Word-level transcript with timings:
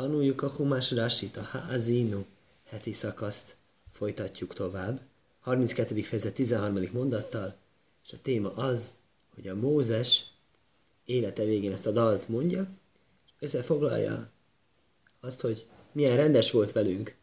Tanuljuk 0.00 0.42
a 0.42 0.48
Humás 0.48 0.90
Rasit, 0.90 1.36
a 1.36 1.42
Házinu 1.42 2.24
heti 2.64 2.92
szakaszt, 2.92 3.56
folytatjuk 3.90 4.54
tovább. 4.54 5.00
32. 5.40 6.00
fejezet 6.02 6.34
13. 6.34 6.88
mondattal, 6.92 7.54
és 8.04 8.12
a 8.12 8.16
téma 8.22 8.54
az, 8.54 8.94
hogy 9.34 9.48
a 9.48 9.54
Mózes 9.54 10.24
élete 11.04 11.44
végén 11.44 11.72
ezt 11.72 11.86
a 11.86 11.90
dalt 11.90 12.28
mondja, 12.28 12.60
és 12.60 13.32
összefoglalja 13.38 14.30
azt, 15.20 15.40
hogy 15.40 15.66
milyen 15.92 16.16
rendes 16.16 16.50
volt 16.50 16.72
velünk 16.72 17.16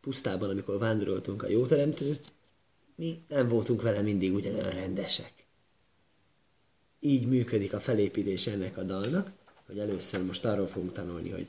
pusztában, 0.00 0.50
amikor 0.50 0.78
vándoroltunk 0.78 1.42
a 1.42 1.48
jóteremtő, 1.48 2.16
mi 2.94 3.22
nem 3.28 3.48
voltunk 3.48 3.82
vele 3.82 4.00
mindig 4.00 4.34
ugyanolyan 4.34 4.70
rendesek. 4.70 5.32
Így 7.00 7.26
működik 7.26 7.72
a 7.72 7.80
felépítés 7.80 8.46
ennek 8.46 8.76
a 8.76 8.82
dalnak, 8.82 9.32
hogy 9.66 9.78
először 9.78 10.24
most 10.24 10.44
arról 10.44 10.66
fogunk 10.66 10.92
tanulni, 10.92 11.30
hogy 11.30 11.48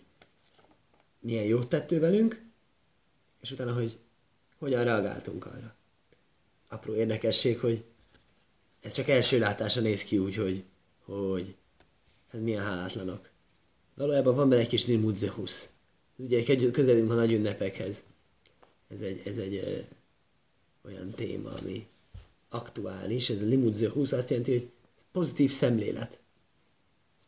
milyen 1.24 1.44
jót 1.44 1.70
tettő 1.70 2.00
velünk, 2.00 2.46
és 3.42 3.52
utána, 3.52 3.74
hogy 3.74 3.98
hogyan 4.58 4.84
reagáltunk 4.84 5.46
arra. 5.46 5.76
Apró 6.70 6.96
érdekesség, 6.96 7.60
hogy 7.60 7.84
ez 8.82 8.94
csak 8.94 9.08
első 9.08 9.40
látása 9.40 9.82
néz 9.82 10.04
ki 10.04 10.18
úgy, 10.18 10.36
hogy, 10.36 10.64
hogy 11.06 11.56
hát 12.28 12.42
milyen 12.42 12.64
hálátlanok. 12.64 13.30
Valójában 13.96 14.36
van 14.36 14.50
benne 14.50 14.62
egy 14.62 14.68
kis 14.68 14.86
Nimudzehus. 14.86 15.70
Ez 16.18 16.26
ugye 16.26 16.72
közelünk 16.72 17.12
a 17.12 17.16
nagy 17.16 17.32
ünnepekhez. 17.32 18.04
Ez 18.90 19.00
egy, 19.00 19.22
ez 19.26 19.38
egy 19.38 19.56
ö, 19.56 19.80
olyan 20.88 21.10
téma, 21.10 21.50
ami 21.50 21.88
aktuális. 22.50 23.30
Ez 23.30 23.42
a 23.42 23.46
Limudzehus 23.46 24.12
azt 24.12 24.30
jelenti, 24.30 24.52
hogy 24.52 24.70
pozitív 25.12 25.52
szemlélet. 25.52 26.22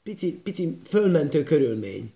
Pici, 0.04 0.41
pici 0.41 0.77
fölmentő 0.84 1.43
körülmény. 1.43 2.13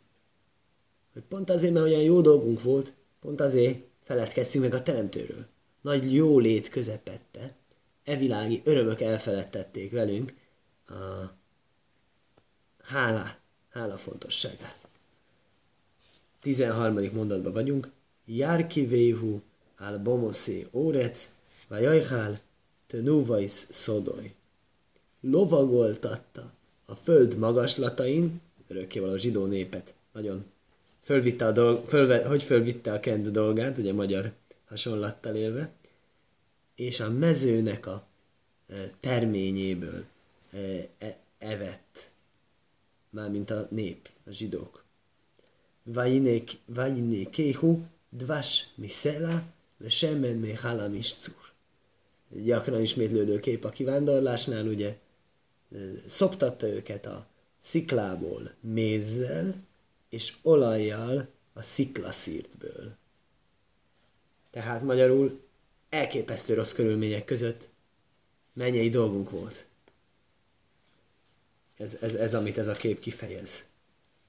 Hogy 1.20 1.28
pont 1.28 1.50
azért, 1.50 1.74
mert 1.74 1.86
olyan 1.86 2.02
jó 2.02 2.22
dolgunk 2.22 2.62
volt, 2.62 2.94
pont 3.22 3.42
azért 3.42 3.84
feledkeztünk 4.02 4.64
meg 4.64 4.74
a 4.74 4.84
teremtőről. 4.84 5.46
Nagy 5.82 6.14
jó 6.14 6.40
lét 6.40 6.70
közepette, 6.70 7.56
evilági 8.04 8.62
örömök 8.64 9.02
elfeledtették 9.02 9.92
velünk 9.92 10.34
a 10.88 10.94
hála, 12.84 13.36
hála 13.70 13.98
fontosságát. 13.98 14.88
13. 16.42 17.10
mondatban 17.14 17.54
vagyunk. 17.54 17.92
Járki 18.26 18.86
véhu 18.86 19.42
al 19.78 19.98
bomoszé 19.98 20.68
órec, 20.72 21.28
vajajhál 21.70 22.40
tenuvais 22.88 23.52
szodoly. 23.70 24.34
Lovagoltatta 25.22 26.52
a 26.86 26.96
föld 26.96 27.38
magaslatain, 27.38 28.42
örökkévaló 28.68 29.16
zsidó 29.16 29.46
népet, 29.46 29.94
nagyon 30.14 30.46
fölvitte 31.10 31.46
a 31.46 31.52
dolg, 31.52 31.86
fölve, 31.86 32.28
hogy 32.28 32.44
fölvitte 32.44 32.92
a 32.92 33.00
kent 33.00 33.32
dolgát, 33.32 33.78
ugye 33.78 33.94
magyar 33.94 34.32
hasonlattal 34.68 35.36
élve, 35.36 35.72
és 36.76 37.00
a 37.00 37.10
mezőnek 37.10 37.86
a 37.86 38.08
e, 38.68 38.74
terményéből 39.00 40.06
e, 40.52 40.58
e, 40.98 41.18
evett, 41.38 42.10
mármint 43.10 43.52
a 43.52 43.68
nép, 43.70 44.10
a 44.26 44.32
zsidók. 44.32 44.84
Vajné 46.66 47.24
kéhu, 47.32 47.82
dvas 48.10 48.68
miszela, 48.76 49.44
le 49.78 49.90
semmen 49.90 50.38
me 50.38 50.58
halam 50.58 50.94
is 50.94 51.14
cúr. 51.14 51.52
Gyakran 52.44 52.82
ismétlődő 52.82 53.40
kép 53.40 53.64
a 53.66 53.70
kivándorlásnál, 53.70 54.66
ugye, 54.66 54.98
szoptatta 56.08 56.68
őket 56.68 57.06
a 57.06 57.28
sziklából 57.60 58.52
mézzel 58.62 59.68
és 60.10 60.34
olajjal 60.42 61.30
a 61.54 61.62
sziklaszírtből. 61.62 62.98
Tehát 64.52 64.82
magyarul 64.82 65.42
elképesztő 65.90 66.54
rossz 66.54 66.72
körülmények 66.72 67.26
között 67.26 67.70
mennyei 68.54 68.90
dolgunk 68.90 69.30
volt. 69.30 69.68
Ez, 71.78 71.98
ez, 72.02 72.14
ez 72.14 72.34
amit 72.34 72.58
ez 72.58 72.68
a 72.68 72.74
kép 72.74 73.00
kifejez. 73.00 73.66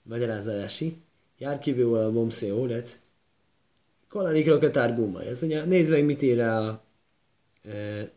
Magyarázási, 0.03 0.97
jár 1.39 1.59
kívül 1.59 1.99
a 1.99 2.13
bomszé 2.13 2.51
órec, 2.51 3.01
kolanik 4.09 4.49
rokatár 4.49 4.95
guma. 4.95 5.23
Ez 5.23 5.43
ugye, 5.43 5.65
nézd 5.65 5.91
meg, 5.91 6.05
mit 6.05 6.23
ír 6.23 6.41
a 6.41 6.83
e, 7.63 8.11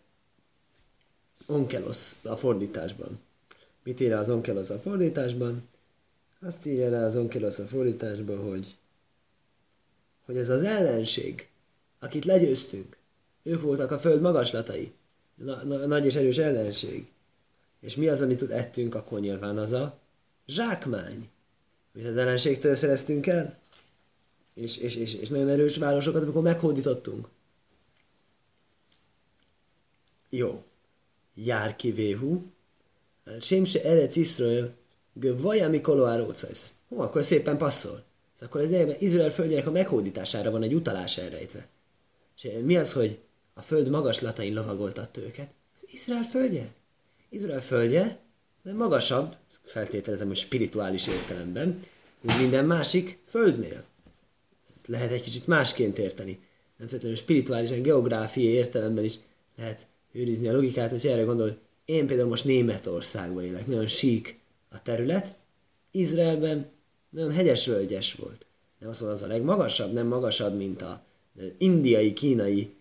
onkelosz 1.46 2.26
a 2.26 2.36
fordításban. 2.36 3.20
Mit 3.84 4.00
ír 4.00 4.14
az 4.14 4.30
onkelosz 4.30 4.70
a 4.70 4.80
fordításban? 4.80 5.64
Azt 6.46 6.66
írja 6.66 6.90
rá 6.90 7.06
az 7.06 7.16
onkelosz 7.16 7.60
a 7.60 7.66
fordításban, 7.66 8.50
hogy, 8.50 8.76
hogy 10.26 10.38
ez 10.38 10.50
az 10.50 10.64
ellenség, 10.64 11.48
akit 12.00 12.26
legyőztünk, 12.26 12.98
ők 13.44 13.62
voltak 13.62 13.92
a 13.92 14.00
föld 14.00 14.22
magaslatai. 14.22 14.94
Na, 15.36 15.64
na, 15.64 15.86
nagy 15.86 16.06
és 16.06 16.16
erős 16.16 16.38
ellenség. 16.38 17.12
És 17.80 17.96
mi 17.96 18.08
az, 18.08 18.22
amit 18.22 18.42
ettünk, 18.42 18.96
akkor 18.96 19.20
nyilván 19.20 19.58
az 19.58 19.72
a 19.72 20.00
zsákmány, 20.48 21.30
amit 21.94 22.08
az 22.08 22.18
ellenségtől 22.18 22.76
szereztünk 22.76 23.28
el, 23.28 23.60
és, 24.54 24.78
és, 24.78 24.96
és, 24.96 25.14
és 25.14 25.30
nagyon 25.30 25.50
erős 25.50 25.78
városokat, 25.78 26.22
amikor 26.22 26.42
meghódítottunk. 26.42 27.28
Jó. 30.30 30.64
Jár 31.36 31.76
kivéhu, 31.76 32.42
sem 33.40 33.64
se 33.64 33.84
erec 33.84 34.16
Iszrael, 34.16 34.76
gővaja 35.14 35.70
mikolo 35.70 36.06
árócajsz. 36.06 36.72
Hú, 36.90 37.00
akkor 37.00 37.24
szépen 37.24 37.58
passzol. 37.58 38.04
Ez 38.36 38.42
akkor 38.42 38.62
ez 38.62 39.02
Izrael 39.02 39.32
földjének 39.32 39.68
a 39.68 39.72
meghódítására 39.72 40.52
van 40.52 40.64
egy 40.64 40.74
utalás 40.74 41.18
elrejtve. 41.18 41.68
És 42.38 42.50
mi 42.64 42.78
az, 42.78 42.92
hogy 42.94 43.20
a 43.54 43.62
föld 43.62 43.90
magaslatain 43.90 44.54
lovagoltatta 44.54 45.22
őket? 45.22 45.50
Az 45.76 45.84
Izrael 45.92 46.24
földje? 46.24 46.74
Izrael 47.30 47.62
földje, 47.62 48.20
de 48.64 48.74
magasabb, 48.74 49.36
feltételezem, 49.64 50.28
hogy 50.28 50.36
spirituális 50.36 51.08
értelemben, 51.08 51.80
mint 52.22 52.40
minden 52.40 52.66
másik 52.66 53.20
földnél. 53.28 53.84
Ezt 54.76 54.88
lehet 54.88 55.12
egy 55.12 55.22
kicsit 55.22 55.48
másként 55.48 55.98
érteni. 55.98 56.32
Nem 56.78 56.88
feltétlenül 56.88 57.18
spirituálisan, 57.18 57.82
geográfiai 57.82 58.54
értelemben 58.54 59.04
is 59.04 59.20
lehet 59.58 59.86
őrizni 60.12 60.48
a 60.48 60.54
logikát, 60.54 60.90
hogy 60.90 61.08
erre 61.08 61.24
gondol, 61.24 61.58
én 61.86 62.08
például 62.08 62.30
most 62.30 62.46
Németországban 62.46 63.44
élek, 63.44 63.68
nagyon 63.68 63.88
sík 63.88 64.40
a 64.74 64.82
terület, 64.82 65.36
Izraelben 65.92 66.70
nagyon 67.10 67.32
hegyes-völgyes 67.32 68.14
volt. 68.14 68.46
Nem 68.80 68.90
azt 68.90 69.02
mondom, 69.02 69.20
az 69.20 69.24
a 69.24 69.32
legmagasabb, 69.34 69.94
nem 69.94 70.08
magasabb, 70.08 70.58
mint 70.58 70.82
a 70.82 71.04
indiai, 71.58 72.14
kínai 72.14 72.74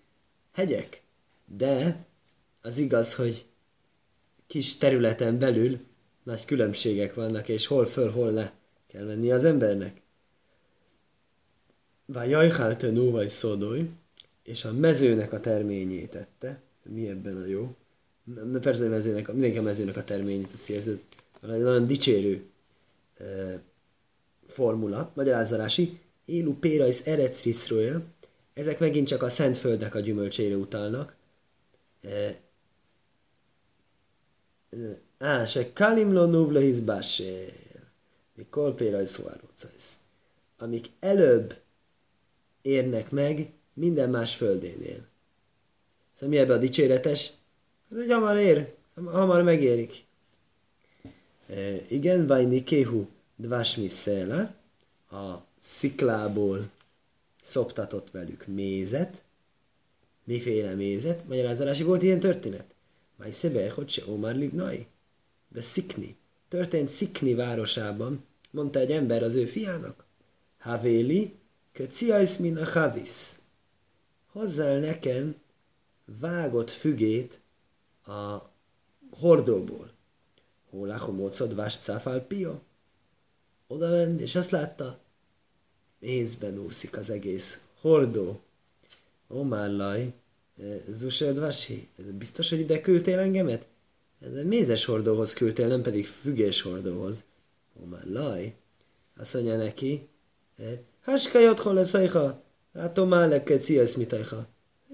hegyek, 0.53 1.03
de 1.47 2.05
az 2.63 2.79
igaz, 2.79 3.15
hogy 3.15 3.45
kis 4.47 4.79
területen 4.79 5.39
belül 5.39 5.81
nagy 6.23 6.45
különbségek 6.45 7.15
vannak, 7.15 7.49
és 7.49 7.67
hol 7.67 7.87
föl, 7.87 8.11
hol 8.11 8.33
le 8.33 8.53
kell 8.87 9.05
menni 9.05 9.31
az 9.31 9.45
embernek. 9.45 10.01
Vajajhálte 12.07 12.91
vagy 12.91 13.29
szódói, 13.29 13.89
és 14.45 14.65
a 14.65 14.73
mezőnek 14.73 15.33
a 15.33 15.41
terményét 15.41 16.11
tette. 16.11 16.61
Mi 16.85 17.09
ebben 17.09 17.37
a 17.37 17.47
jó? 17.47 17.75
Persze 18.61 18.85
a 18.85 18.89
mezőnek, 18.89 19.33
mindenki 19.33 19.59
a 19.59 19.63
mezőnek 19.63 19.97
a 19.97 20.05
terményét 20.05 20.49
teszi, 20.49 20.75
ez, 20.75 20.87
ez 20.87 21.01
nagyon 21.47 21.87
dicsérő 21.87 22.51
e, 23.17 23.25
formula, 24.47 25.13
magyarázzalási. 25.15 26.01
Élu 26.25 26.55
pérajsz 26.55 27.07
erecriszrója, 27.07 28.03
ezek 28.55 28.79
megint 28.79 29.07
csak 29.07 29.23
a 29.23 29.29
Szentföldnek 29.29 29.95
a 29.95 30.01
gyümölcsére 30.01 30.57
utalnak. 30.57 31.17
Á, 35.19 35.45
se 35.45 35.73
kalimlo 35.73 36.27
nuvla 36.27 36.61
hizbásér. 36.61 37.53
Mikor 38.35 38.75
például 38.75 39.07
szóárócajsz. 39.07 39.93
Amik 40.59 40.91
előbb 41.01 41.61
érnek 42.63 43.11
meg 43.11 43.53
minden 43.75 44.11
más 44.11 44.35
földénél. 44.35 45.07
Szóval 46.13 46.29
mi 46.29 46.39
ebbe 46.39 46.53
a 46.53 46.59
dicséretes? 46.59 47.33
Hát, 47.91 47.99
hogy 47.99 48.13
hamar 48.13 48.37
ér, 48.37 48.75
hamar 48.95 49.43
megérik. 49.43 50.05
Igen, 51.89 52.27
vajni 52.27 52.65
kéhu 52.65 53.07
dvásmi 53.37 53.89
széle, 53.89 54.55
a 55.11 55.35
sziklából 55.59 56.71
szoptatott 57.43 58.11
velük 58.11 58.47
mézet. 58.47 59.23
Miféle 60.25 60.75
mézet? 60.75 61.29
Magyarázási 61.29 61.83
volt 61.83 62.03
ilyen 62.03 62.21
történet. 62.21 62.75
Maj 63.17 63.31
szebe, 63.31 63.71
hogy 63.71 63.89
se 63.89 64.03
Omar 64.07 64.35
Lignai. 64.35 64.87
De 65.49 65.61
Szikni. 65.61 66.17
Történt 66.49 66.89
Szikni 66.89 67.35
városában, 67.35 68.25
mondta 68.51 68.79
egy 68.79 68.91
ember 68.91 69.23
az 69.23 69.35
ő 69.35 69.45
fiának. 69.45 70.05
Havéli, 70.59 71.35
köciajsz 71.73 72.37
min 72.37 72.57
a 72.57 72.65
havisz. 72.65 73.39
Hozzál 74.33 74.79
nekem 74.79 75.37
vágott 76.21 76.71
fügét 76.71 77.41
a 78.05 78.37
hordóból. 79.11 79.92
Hóláhom 80.73 81.15
módszod 81.15 81.55
vást 81.55 81.83
cáfál 81.83 82.21
pio. 82.21 82.59
Oda 83.67 83.91
ment, 83.91 84.21
és 84.21 84.35
azt 84.35 84.51
látta, 84.51 84.99
mézben 86.01 86.59
úszik 86.59 86.97
az 86.97 87.11
egész 87.11 87.63
hordó. 87.81 88.41
Ó, 89.31 89.49
laj, 89.51 90.13
Zuseld 90.89 91.39
Vasi, 91.39 91.89
biztos, 92.19 92.51
hogy 92.51 92.61
ide 92.61 92.81
küldtél 92.81 93.19
engemet? 93.19 93.67
De 94.19 94.45
mézes 94.45 94.85
hordóhoz 94.85 95.33
küldtél, 95.33 95.67
nem 95.67 95.83
pedig 95.83 96.07
fügés 96.07 96.61
hordóhoz. 96.61 97.25
Ó, 97.81 97.85
laj, 98.05 98.55
azt 99.17 99.35
mondja 99.35 99.57
neki, 99.57 100.09
Haska 101.03 101.39
jotthon 101.39 101.75
lesz 101.75 101.95
ajha, 101.95 102.43
hát 102.75 103.07
már 103.07 103.29
leked 103.29 103.63
sziasz 103.63 103.95
mit 103.95 104.13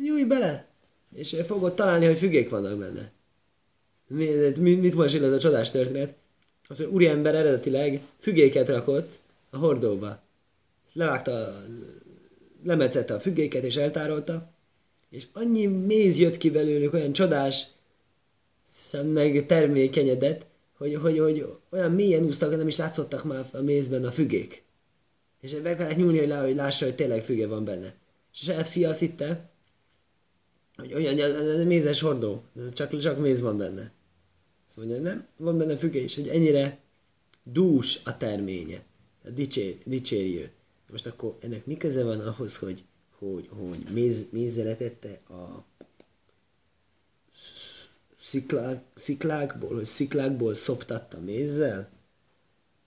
Nyújj 0.01 0.25
bele, 0.25 0.69
és 1.13 1.37
fogod 1.45 1.75
találni, 1.75 2.07
hogy 2.07 2.19
fügék 2.19 2.49
vannak 2.49 2.79
benne. 2.79 3.17
Mit, 4.09 4.59
mit 4.59 4.95
most 4.95 5.15
ez 5.15 5.33
a 5.33 5.39
csodás 5.39 5.71
történet? 5.71 6.15
Az, 6.69 6.77
hogy 6.77 6.87
úriember 6.87 7.35
eredetileg 7.35 8.01
fügéket 8.17 8.69
rakott 8.69 9.11
a 9.51 9.57
hordóba. 9.57 10.21
Levágta, 10.93 11.63
lemetszette 12.65 13.15
a 13.15 13.21
fügéket 13.21 13.63
és 13.63 13.77
eltárolta, 13.77 14.51
és 15.11 15.27
annyi 15.33 15.67
méz 15.67 16.19
jött 16.19 16.37
ki 16.37 16.51
belőlük, 16.51 16.93
olyan 16.93 17.13
csodás, 17.13 17.67
meg 19.03 19.47
termékenyedett, 19.47 20.47
hogy, 20.77 20.95
hogy, 20.95 21.19
hogy 21.19 21.47
olyan 21.71 21.93
mélyen 21.93 22.25
úsztak, 22.25 22.49
hogy 22.49 22.59
nem 22.59 22.69
is 22.69 22.77
látszottak 22.77 23.25
már 23.25 23.47
a 23.53 23.61
mézben 23.61 24.05
a 24.05 24.11
fügék. 24.11 24.63
És 25.41 25.55
meg 25.63 25.77
kellett 25.77 25.97
nyúlni, 25.97 26.19
hogy, 26.19 26.29
lá, 26.29 26.45
hogy 26.45 26.55
lássa, 26.55 26.85
hogy 26.85 26.95
tényleg 26.95 27.25
füge 27.25 27.47
van 27.47 27.65
benne. 27.65 27.95
És 28.33 28.41
a 28.41 28.45
saját 28.45 28.69
fia 28.69 28.89
azt 28.89 29.01
hitte, 29.01 29.51
hogy 30.77 30.95
olyan, 30.95 31.19
ez 31.19 31.65
mézes 31.65 32.01
hordó, 32.01 32.45
csak, 32.73 32.99
csak 32.99 33.19
méz 33.19 33.41
van 33.41 33.59
benne. 33.59 33.93
Mondja, 34.79 35.01
nem, 35.01 35.27
van 35.37 35.59
benne 35.59 35.77
füge 35.77 35.99
is, 35.99 36.15
hogy 36.15 36.29
ennyire 36.29 36.79
dús 37.43 38.01
a 38.05 38.17
terménye. 38.17 38.85
Tehát 39.23 39.37
dicsér, 39.37 39.77
dicséri 39.85 40.39
őt. 40.39 40.53
Most 40.91 41.07
akkor 41.07 41.37
ennek 41.41 41.67
mi 41.67 41.77
köze 41.77 42.05
van 42.05 42.21
ahhoz, 42.21 42.59
hogy, 42.59 42.85
hogy, 43.19 43.49
hogy 43.49 43.79
méz, 43.93 44.27
mézzel 44.31 44.65
letette 44.65 45.21
a 45.29 45.65
sziklák, 48.19 48.85
sziklákból, 48.95 49.75
hogy 49.75 49.85
sziklákból 49.85 50.55
szoptatta 50.55 51.21
mézzel? 51.21 51.91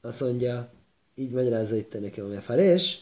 Azt 0.01 0.21
mondja, 0.21 0.73
így 1.15 1.31
magyarázza 1.31 1.75
itt 1.75 1.99
nekem 1.99 2.25
a 2.25 2.27
Mefarés, 2.27 2.99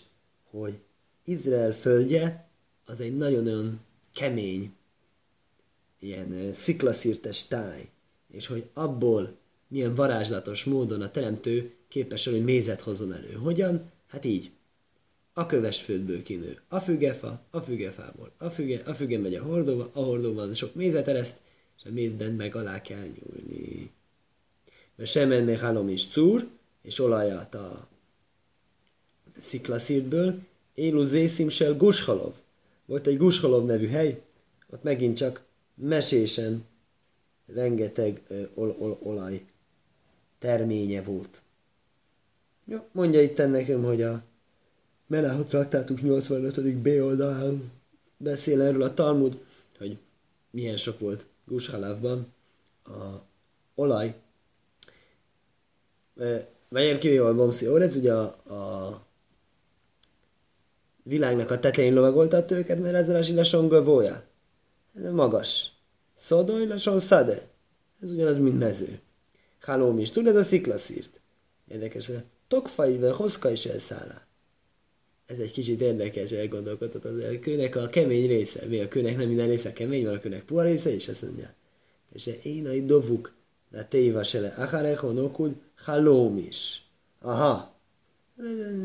hogy 0.49 0.79
Izrael 1.25 1.73
földje 1.73 2.49
az 2.85 2.99
egy 3.01 3.17
nagyon-nagyon 3.17 3.79
kemény, 4.13 4.73
ilyen 5.99 6.53
sziklaszírtes 6.53 7.47
táj, 7.47 7.89
és 8.31 8.47
hogy 8.47 8.69
abból 8.73 9.37
milyen 9.67 9.93
varázslatos 9.93 10.63
módon 10.63 11.01
a 11.01 11.11
teremtő 11.11 11.73
képes, 11.87 12.25
hogy 12.25 12.43
mézet 12.43 12.81
hozzon 12.81 13.13
elő. 13.13 13.31
Hogyan? 13.31 13.91
Hát 14.07 14.25
így. 14.25 14.51
A 15.33 15.45
köves 15.45 15.81
földből 15.81 16.23
kinő. 16.23 16.57
A 16.67 16.79
fügefa, 16.79 17.41
a 17.49 17.59
fügefából. 17.59 18.31
A 18.37 18.49
füge, 18.49 18.81
a 18.85 18.93
füge 18.93 19.17
megy 19.17 19.35
a 19.35 19.43
hordóba, 19.43 19.89
a 19.93 19.99
hordóban 19.99 20.53
sok 20.53 20.75
mézet 20.75 21.07
ereszt, 21.07 21.37
és 21.77 21.83
a 21.89 21.91
mézben 21.91 22.31
meg 22.31 22.55
alá 22.55 22.81
kell 22.81 23.03
nyúlni. 23.03 23.91
Mert 24.95 25.09
semen 25.09 25.43
még 25.43 25.59
halom 25.59 25.89
is 25.89 26.07
cúr, 26.07 26.47
és 26.81 26.99
olajat 26.99 27.55
a 27.55 27.87
sziklaszírtből, 29.39 30.39
Élu 30.73 31.03
Zészimsel 31.03 31.73
Gushalov. 31.73 32.33
Volt 32.85 33.07
egy 33.07 33.17
Gushalov 33.17 33.65
nevű 33.65 33.87
hely, 33.87 34.21
ott 34.69 34.83
megint 34.83 35.17
csak 35.17 35.43
mesésen 35.75 36.65
rengeteg 37.53 38.21
ol, 38.53 38.75
ol, 38.79 38.97
olaj 39.03 39.45
terménye 40.39 41.03
volt. 41.03 41.41
Ja, 42.65 42.85
mondja 42.91 43.21
itt 43.21 43.37
nekem, 43.37 43.83
hogy 43.83 44.01
a 44.01 44.23
Melahot 45.07 45.47
traktátus 45.47 46.01
85. 46.01 46.77
B 46.77 46.87
oldalán 46.87 47.71
beszél 48.17 48.61
erről 48.61 48.81
a 48.81 48.93
Talmud, 48.93 49.45
hogy 49.77 49.97
milyen 50.51 50.77
sok 50.77 50.99
volt 50.99 51.27
Gushalávban 51.45 52.33
a 52.83 53.21
olaj. 53.75 54.15
Vajem 56.69 56.99
kivéve 56.99 57.25
a 57.25 57.35
Bomszi 57.35 57.67
Orez, 57.67 57.95
ugye 57.95 58.13
a, 58.13 58.53
a 58.53 59.01
világnak 61.03 61.51
a 61.51 61.59
tetején 61.59 61.93
lovagoltatta 61.93 62.55
őket, 62.55 62.79
mert 62.79 62.95
ezzel 62.95 63.15
a 63.15 63.21
zsilason 63.21 63.67
gövója. 63.67 64.23
Ez 64.95 65.11
magas. 65.11 65.71
Szodoj, 66.19 66.67
lason 66.67 66.99
szade. 66.99 67.49
Ez 68.01 68.11
ugyanaz, 68.11 68.37
mint 68.37 68.59
mező. 68.59 68.99
Hálóm 69.59 69.99
is, 69.99 70.09
tudod, 70.09 70.35
a 70.35 70.43
sziklaszírt. 70.43 71.21
Érdekes, 71.67 72.11
tokfaivel 72.47 73.11
hoszka 73.11 73.51
is 73.51 73.65
elszállá. 73.65 74.27
Ez 75.25 75.39
egy 75.39 75.51
kicsit 75.51 75.81
érdekes, 75.81 76.31
elgondolkodhat 76.31 77.05
az 77.05 77.23
a 77.23 77.39
kőnek 77.39 77.75
a 77.75 77.87
kemény 77.87 78.27
része. 78.27 78.65
Mi 78.65 78.79
a 78.79 78.87
kőnek 78.87 79.17
nem 79.17 79.27
minden 79.27 79.47
része 79.47 79.73
kemény, 79.73 80.05
van 80.05 80.15
a 80.15 80.19
kőnek 80.19 80.45
puha 80.45 80.63
része, 80.63 80.93
és 80.93 81.07
azt 81.07 81.21
mondja. 81.21 81.53
És 82.13 82.29
én 82.43 82.67
a 82.67 82.85
dovuk, 82.85 83.33
de 83.71 83.83
téva 83.83 84.23
se 84.23 84.39
le, 84.39 84.53
acharecho 84.57 85.11
nokud, 85.11 85.55
halóm 85.75 86.37
is. 86.37 86.85
Aha. 87.21 87.75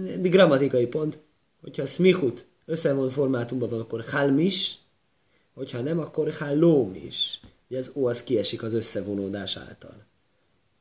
Egy 0.06 0.30
grammatikai 0.30 0.86
pont. 0.86 1.18
Hogyha 1.60 1.86
smichut 1.86 2.46
összevont 2.64 3.12
formátumban 3.12 3.68
van, 3.68 3.80
akkor 3.80 4.04
halmis, 4.04 4.78
hogyha 5.54 5.80
nem, 5.80 5.98
akkor 5.98 6.32
halóm 6.32 6.94
is. 6.94 7.40
Ugye 7.68 7.78
az 7.78 7.90
ó 7.94 8.06
az 8.06 8.24
kiesik 8.24 8.62
az 8.62 8.72
összevonódás 8.72 9.56
által. 9.56 10.04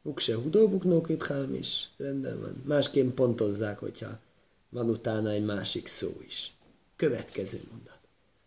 Ukse 0.01 0.35
hudóvuk 0.35 0.83
nókit 0.83 1.23
halmis. 1.23 1.89
Rendben 1.97 2.39
van. 2.39 2.61
Másként 2.65 3.13
pontozzák, 3.13 3.79
hogyha 3.79 4.19
van 4.69 4.89
utána 4.89 5.29
egy 5.29 5.45
másik 5.45 5.87
szó 5.87 6.21
is. 6.27 6.53
Következő 6.95 7.61
mondat. 7.71 7.99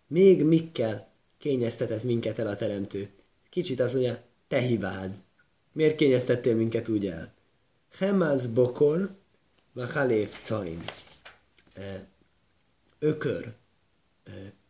Még 0.07 0.45
mikkel 0.45 1.09
kényeztetett 1.39 2.03
minket 2.03 2.39
el 2.39 2.47
a 2.47 2.57
teremtő? 2.57 3.11
Kicsit 3.51 3.81
az 3.81 3.93
mondja, 3.93 4.23
te 4.49 4.59
hibád. 4.59 5.15
Miért 5.73 5.97
kényeztettél 5.97 6.55
minket 6.55 6.89
úgy 6.89 7.07
el? 7.07 7.35
Hemáz 7.93 8.47
bokor, 8.47 9.15
va 9.73 9.87
halév 9.87 10.31
cain 10.31 10.83
ökör 12.99 13.55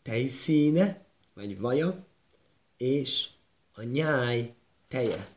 tejszíne, 0.03 1.06
vagy 1.37 1.59
vaja, 1.59 2.05
és 2.77 3.29
a 3.73 3.83
nyáj 3.83 4.55
teje. 4.89 5.29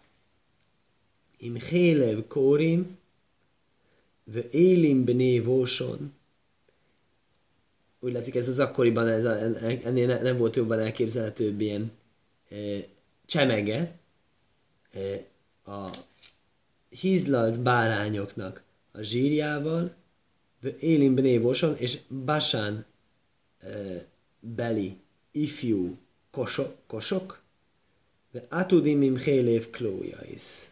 Im 1.38 1.56
hélev 1.56 2.28
kórim, 2.28 2.98
ve 4.24 4.42
élim 4.52 5.06
benévóson. 5.06 6.14
Úgy 8.00 8.14
látszik, 8.14 8.36
ez 8.36 8.48
az 8.48 8.60
akkoriban, 8.60 9.08
ez 9.08 9.26
a, 9.26 9.40
ennél 9.86 10.22
nem 10.22 10.38
volt 10.38 10.56
jobban 10.56 10.80
elképzelhetőbb 10.80 11.62
ilyen 11.62 11.92
e, 12.50 12.56
csemege 13.26 14.00
e, 14.92 15.00
a 15.72 15.90
hízlalt 16.90 17.60
bárányoknak 17.60 18.64
a 18.92 19.02
zsírjával, 19.02 19.94
élim 20.80 21.16
benévóson, 21.16 21.76
és 21.76 22.00
Basán 22.26 22.86
beli 24.40 24.98
ifjú 25.32 25.98
kosok, 26.32 26.76
kosok, 26.88 27.42
de 28.32 28.46
atudim 28.50 29.02
im 29.02 29.18
hélév 29.18 29.70
klójais. 29.70 30.68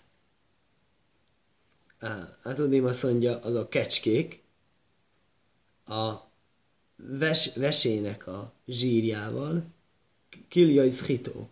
Atudim 2.44 2.86
azt 2.86 3.04
mondja, 3.04 3.40
az 3.40 3.56
a 3.56 3.68
kecskék, 3.68 4.42
a 5.86 6.14
ves, 6.96 7.56
vesének 7.56 8.28
a 8.28 8.54
zsírjával, 8.68 9.66
kiljais 10.48 11.06
hitó. 11.06 11.50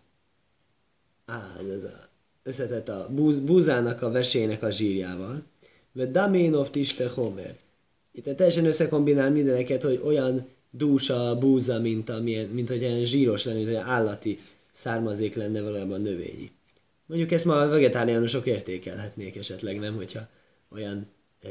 Á, 1.26 1.58
ez 1.60 1.84
a, 1.84 2.10
összetett 2.44 2.88
a 2.88 3.10
búz, 3.10 3.40
búzának 3.40 4.02
a 4.02 4.12
vesének 4.12 4.64
a 4.64 4.70
zsírjával. 4.70 5.44
Ve 5.92 6.06
daménov 6.06 6.70
tiste 6.70 7.10
homer. 7.10 7.56
Itt 8.12 8.24
teljesen 8.24 8.66
összekombinál 8.66 9.32
mindeneket, 9.32 9.84
hogy 9.84 10.02
olyan 10.04 10.50
dús 10.78 11.10
a 11.10 11.38
búza, 11.38 11.80
mint, 11.80 12.10
amilyen, 12.10 12.48
mint 12.48 12.70
hogy 12.70 12.84
olyan 12.84 13.06
zsíros 13.06 13.46
lenne, 13.46 13.58
mint 13.58 13.70
hogy 13.70 13.78
állati 13.78 14.38
származék 14.72 15.36
lenne 15.36 15.62
valójában 15.62 16.02
növényi. 16.02 16.52
Mondjuk 17.06 17.32
ezt 17.32 17.46
ma 17.46 17.60
a 17.60 17.68
vegetáriánusok 17.68 18.46
értékelhetnék 18.46 19.36
esetleg, 19.36 19.80
nem, 19.80 19.96
hogyha 19.96 20.28
olyan, 20.72 21.08
e, 21.42 21.50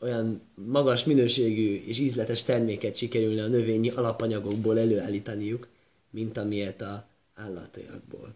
olyan 0.00 0.42
magas 0.54 1.04
minőségű 1.04 1.80
és 1.86 1.98
ízletes 1.98 2.42
terméket 2.42 2.96
sikerülne 2.96 3.42
a 3.42 3.48
növényi 3.48 3.88
alapanyagokból 3.88 4.78
előállítaniuk, 4.78 5.68
mint 6.10 6.38
amilyet 6.38 6.80
a 6.82 7.06
állatiakból. 7.34 8.34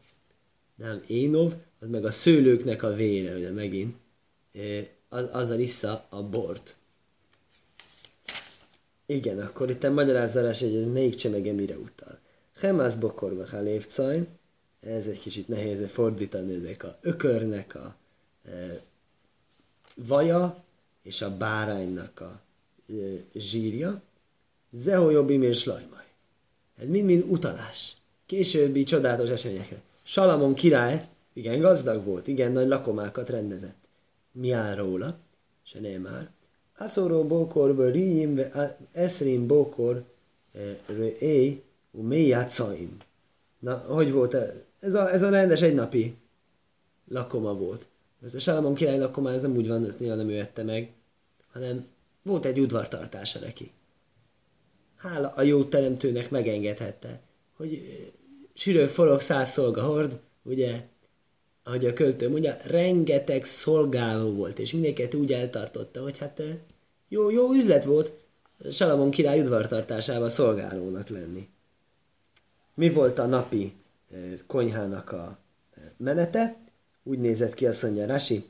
Nem, 0.76 1.00
énov, 1.06 1.52
az 1.80 1.88
meg 1.88 2.04
a 2.04 2.10
szőlőknek 2.10 2.82
a 2.82 2.94
vére, 2.94 3.34
ugye 3.34 3.50
megint, 3.50 3.94
e, 4.52 4.60
az, 5.08 5.28
azzal 5.32 5.58
issza 5.58 6.06
a 6.10 6.22
bort. 6.22 6.76
Igen, 9.06 9.38
akkor 9.38 9.70
itt 9.70 9.84
a 9.84 9.92
magyarázás, 9.92 10.60
hogy 10.60 10.92
melyik 10.92 11.14
csemege 11.14 11.52
mire 11.52 11.78
utal. 11.78 12.18
Hemász 12.56 12.94
bokorva 12.94 13.46
halévcajn, 13.46 14.26
ez 14.80 15.06
egy 15.06 15.18
kicsit 15.18 15.48
nehéz 15.48 15.88
fordítani, 15.88 16.54
ezek 16.54 16.84
a 16.84 16.96
ökörnek 17.00 17.74
a 17.74 17.96
e, 18.44 18.80
vaja 19.96 20.64
és 21.02 21.22
a 21.22 21.36
báránynak 21.36 22.20
a 22.20 22.40
e, 22.88 22.92
zsírja, 23.34 24.02
Zehojobbim 24.70 25.42
és 25.42 25.64
Lajmaj. 25.64 26.04
Ez 26.76 26.88
mind-mind 26.88 27.24
utalás. 27.28 27.96
Későbbi 28.26 28.84
csodálatos 28.84 29.30
eseményekre. 29.30 29.82
Salamon 30.02 30.54
király, 30.54 31.08
igen, 31.32 31.60
gazdag 31.60 32.04
volt, 32.04 32.26
igen, 32.26 32.52
nagy 32.52 32.68
lakomákat 32.68 33.28
rendezett. 33.28 33.88
Mi 34.32 34.52
áll 34.52 34.74
róla? 34.74 35.18
Se 35.62 35.98
már. 35.98 36.30
Aszoró 36.78 37.26
bókor, 37.26 37.90
ríjim, 37.90 38.40
eszrim 38.92 39.46
bókor, 39.46 40.04
éj, 41.18 41.62
uméjátszain. 41.90 42.96
Na, 43.58 43.76
hogy 43.76 44.12
volt 44.12 44.34
ez? 44.34 44.66
Ez 44.80 44.94
a, 44.94 45.12
ez 45.12 45.22
a 45.22 45.30
rendes 45.30 45.60
egynapi 45.60 46.16
lakoma 47.08 47.54
volt. 47.54 47.88
Most 48.20 48.34
a 48.34 48.38
Salamon 48.38 48.74
király 48.74 48.98
lakoma, 48.98 49.32
ez 49.32 49.42
nem 49.42 49.56
úgy 49.56 49.68
van, 49.68 49.84
ezt 49.84 49.98
nyilván 49.98 50.18
nem 50.18 50.28
ő 50.28 50.38
ette 50.38 50.62
meg, 50.62 50.92
hanem 51.52 51.86
volt 52.22 52.44
egy 52.44 52.60
udvartartása 52.60 53.38
neki. 53.38 53.70
Hála 54.96 55.28
a 55.28 55.42
jó 55.42 55.64
teremtőnek 55.64 56.30
megengedhette, 56.30 57.20
hogy 57.56 57.80
sűrök 58.54 58.88
forog 58.88 59.20
száz 59.20 59.50
szolga 59.50 59.82
hord, 59.82 60.20
ugye, 60.42 60.88
ahogy 61.64 61.86
a 61.86 61.92
költő 61.92 62.30
mondja, 62.30 62.56
rengeteg 62.64 63.44
szolgáló 63.44 64.34
volt, 64.34 64.58
és 64.58 64.72
mindenket 64.72 65.14
úgy 65.14 65.32
eltartotta, 65.32 66.02
hogy 66.02 66.18
hát 66.18 66.42
jó, 67.08 67.30
jó 67.30 67.52
üzlet 67.52 67.84
volt 67.84 68.12
Salamon 68.72 69.10
király 69.10 69.40
udvartartásával 69.40 70.28
szolgálónak 70.28 71.08
lenni. 71.08 71.48
Mi 72.74 72.90
volt 72.90 73.18
a 73.18 73.26
napi 73.26 73.74
konyhának 74.46 75.12
a 75.12 75.38
menete? 75.96 76.56
Úgy 77.02 77.18
nézett 77.18 77.54
ki, 77.54 77.66
azt 77.66 77.82
mondja 77.82 78.06
Rasi, 78.06 78.44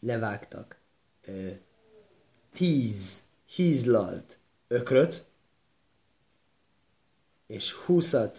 levágtak 0.00 0.76
tíz 2.52 3.18
hízlalt 3.54 4.38
ökröt, 4.68 5.24
és 7.46 7.72
húszat, 7.72 8.38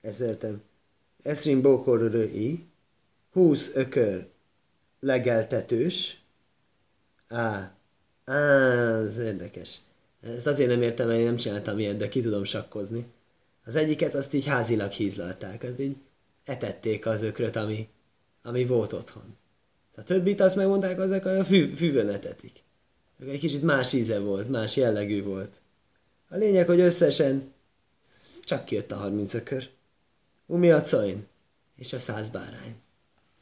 ez 0.00 0.20
értem, 0.20 0.62
eszrin 1.22 1.62
bókor 1.62 2.10
röi, 2.10 2.66
húsz 3.32 3.74
ökör 3.74 4.28
legeltetős, 5.00 6.20
á, 7.28 7.76
á, 8.24 8.34
ez 9.06 9.18
érdekes. 9.18 9.78
Ezt 10.22 10.46
azért 10.46 10.68
nem 10.68 10.82
értem, 10.82 11.06
mert 11.06 11.18
én 11.18 11.24
nem 11.24 11.36
csináltam 11.36 11.78
ilyet, 11.78 11.96
de 11.96 12.08
ki 12.08 12.20
tudom 12.20 12.44
sakkozni. 12.44 13.06
Az 13.64 13.76
egyiket 13.76 14.14
azt 14.14 14.34
így 14.34 14.46
házilag 14.46 14.90
hízlalták, 14.90 15.62
azt 15.62 15.80
így 15.80 15.96
etették 16.44 17.06
az 17.06 17.22
ökröt, 17.22 17.56
ami, 17.56 17.88
ami 18.42 18.64
volt 18.64 18.92
otthon. 18.92 19.36
A 19.96 20.02
többit 20.02 20.40
azt 20.40 20.56
megmondták, 20.56 21.00
azok 21.00 21.24
a 21.24 21.44
fű, 21.44 21.66
füvön 21.66 22.08
etetik. 22.08 22.62
Egy 23.26 23.38
kicsit 23.38 23.62
más 23.62 23.92
íze 23.92 24.18
volt, 24.18 24.48
más 24.48 24.76
jellegű 24.76 25.22
volt. 25.22 25.60
A 26.28 26.36
lényeg, 26.36 26.66
hogy 26.66 26.80
összesen 26.80 27.52
csak 28.44 28.64
kijött 28.64 28.92
a 28.92 28.96
30 28.96 29.34
ökör. 29.34 29.68
Umi 30.50 30.70
a 30.70 30.80
cain 30.80 31.26
és 31.76 31.92
a 31.92 31.98
száz 31.98 32.28
bárány. 32.28 32.76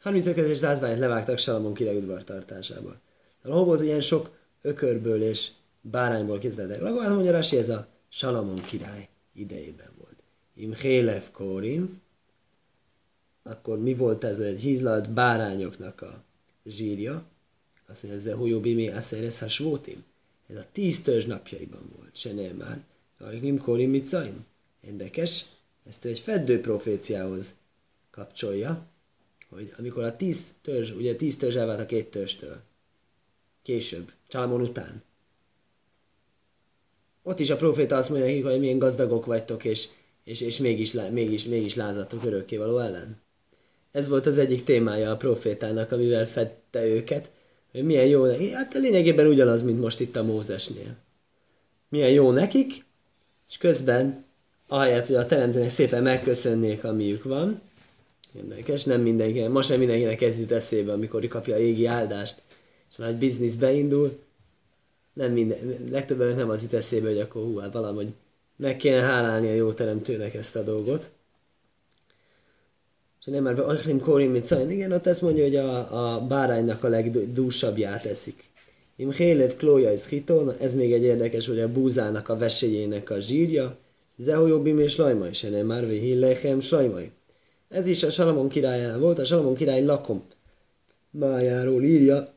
30 0.01 0.27
ökör 0.27 0.51
és 0.51 0.59
száz 0.59 0.79
bárányt 0.79 0.99
levágtak 0.99 1.39
Salamon 1.39 1.75
király 1.75 1.97
udvartartásába. 1.97 2.97
Hol 3.43 3.65
volt 3.65 3.83
ilyen 3.83 4.01
sok 4.01 4.39
ökörből 4.63 5.23
és 5.23 5.51
bárányból 5.81 6.39
készítettek. 6.39 6.81
Legalább 6.81 7.15
mondja 7.15 7.33
Rasi, 7.33 7.57
ez 7.57 7.69
a 7.69 7.87
Salamon 8.09 8.63
király 8.63 9.09
idejében 9.35 9.91
volt. 9.99 10.23
Im 10.55 10.75
Hélev 10.75 11.31
Kórim, 11.31 12.01
akkor 13.43 13.79
mi 13.79 13.95
volt 13.95 14.25
ez 14.25 14.39
egy 14.39 14.61
hízlalt 14.61 15.11
bárányoknak 15.11 16.01
a 16.01 16.25
zsírja? 16.65 17.25
Azt 17.89 18.03
mondja, 18.03 18.21
ez 18.21 18.37
a 18.37 18.37
Huyobimi 18.37 18.89
Aszeres 18.89 19.39
Hasvótim. 19.39 20.05
Ez 20.49 20.57
a 20.57 20.65
tíz 20.73 21.03
törzs 21.03 21.25
napjaiban 21.25 21.91
volt. 21.97 22.17
Se 22.17 22.33
nem 22.33 22.57
már. 22.57 22.85
Nim 23.41 23.59
Kórim 23.59 23.91
Mitzain. 23.91 24.45
Érdekes. 24.81 25.45
Ezt 25.89 26.05
egy 26.05 26.19
feddő 26.19 26.61
proféciához 26.61 27.55
kapcsolja, 28.11 28.87
hogy 29.49 29.73
amikor 29.79 30.05
a 30.05 30.17
tíz 30.17 30.45
törzs, 30.63 30.91
ugye 30.91 31.15
tíz 31.15 31.37
törzs 31.37 31.55
elvált 31.55 31.81
a 31.81 31.87
két 31.87 32.11
törzstől, 32.11 32.61
később, 33.63 34.13
Csalamon 34.29 34.61
után, 34.61 35.03
ott 37.23 37.41
is 37.41 37.51
a 37.51 37.57
proféta 37.57 37.97
azt 37.97 38.11
mondja 38.11 38.51
hogy 38.51 38.61
milyen 38.61 38.79
gazdagok 38.79 39.27
vagytok, 39.27 39.65
és, 39.65 39.89
és, 40.25 40.41
és 40.41 40.59
mégis, 40.59 40.93
mégis, 40.93 41.45
mégis 41.45 41.75
lázatok 41.75 42.25
örökkévaló 42.25 42.79
ellen. 42.79 43.21
Ez 43.93 44.09
volt 44.09 44.27
az 44.27 44.39
egyik 44.39 44.65
témája 44.65 45.11
a 45.11 45.17
profétának, 45.17 45.93
amivel 45.93 46.27
fedte 46.27 46.87
őket, 46.87 47.31
hogy 47.73 47.85
milyen 47.85 48.07
jó 48.07 48.25
nekik. 48.25 48.53
Hát 48.53 48.75
lényegében 48.75 49.27
ugyanaz, 49.27 49.63
mint 49.63 49.81
most 49.81 50.01
itt 50.01 50.17
a 50.17 50.23
Mózesnél. 50.23 50.97
Milyen 51.89 52.11
jó 52.11 52.31
nekik, 52.31 52.85
és 53.49 53.57
közben, 53.57 54.26
ahelyett, 54.69 55.07
hogy 55.07 55.17
a 55.17 55.27
teremtőnek 55.27 55.71
szépen 55.71 56.03
megköszönnék, 56.03 56.85
amiük 56.85 57.25
van, 57.25 57.61
érdekes, 58.37 58.85
nem 58.85 59.01
mindenki, 59.01 59.47
ma 59.47 59.63
sem 59.63 59.79
mindenkinek 59.79 60.23
ez 60.23 60.39
jut 60.39 60.51
eszébe, 60.51 60.93
amikor 60.93 61.29
kapja 61.29 61.55
a 61.55 61.59
égi 61.59 61.87
áldást, 61.87 62.43
és 62.91 62.99
a 62.99 63.03
nagy 63.03 63.17
biznisz 63.17 63.55
beindul, 63.55 64.19
nem 65.13 65.33
minden, 65.33 65.59
legtöbben 65.91 66.37
nem 66.37 66.51
az 66.51 66.63
jut 66.63 66.73
eszébe, 66.73 67.09
hogy 67.09 67.21
akkor 67.21 67.43
hú, 67.43 67.57
hát 67.57 67.73
valahogy 67.73 68.09
meg 68.57 68.77
kéne 68.77 69.01
hálálni 69.01 69.49
a 69.49 69.55
jó 69.55 69.73
teremtőnek 69.73 70.35
ezt 70.35 70.57
a 70.57 70.63
dolgot. 70.63 71.11
És 73.21 73.27
nem 73.27 73.43
már 73.43 73.59
Achlim 73.59 74.01
Korim 74.01 74.31
mit 74.31 74.51
igen, 74.69 74.93
ott 74.93 75.07
ezt 75.07 75.23
mondja, 75.23 75.43
hogy 75.43 75.57
a, 75.57 76.15
a 76.15 76.27
báránynak 76.27 76.85
a 76.85 76.89
legdúsabbját 76.89 78.05
eszik. 78.05 78.51
Im 78.97 79.11
Hélet 79.11 79.57
Klója 79.57 79.93
is 79.93 80.09
Hiton, 80.09 80.53
ez 80.61 80.75
még 80.75 80.93
egy 80.93 81.03
érdekes, 81.03 81.47
hogy 81.47 81.61
a 81.61 81.73
búzának 81.73 82.29
a 82.29 82.37
vesélyének 82.37 83.11
a 83.11 83.21
zsírja, 83.21 83.77
Zehojobbim 84.17 84.79
és 84.79 84.97
Lajmai, 84.97 85.33
se 85.33 85.51
nem 85.51 85.67
már 85.67 85.85
Hillechem 85.85 86.61
Sajmai. 86.61 87.11
Ez 87.69 87.87
is 87.87 88.03
a 88.03 88.11
Salamon 88.11 88.49
királyán 88.49 89.01
volt, 89.01 89.19
a 89.19 89.25
Salamon 89.25 89.55
király 89.55 89.85
lakom 89.85 90.25
májáról 91.11 91.83
írja, 91.83 92.35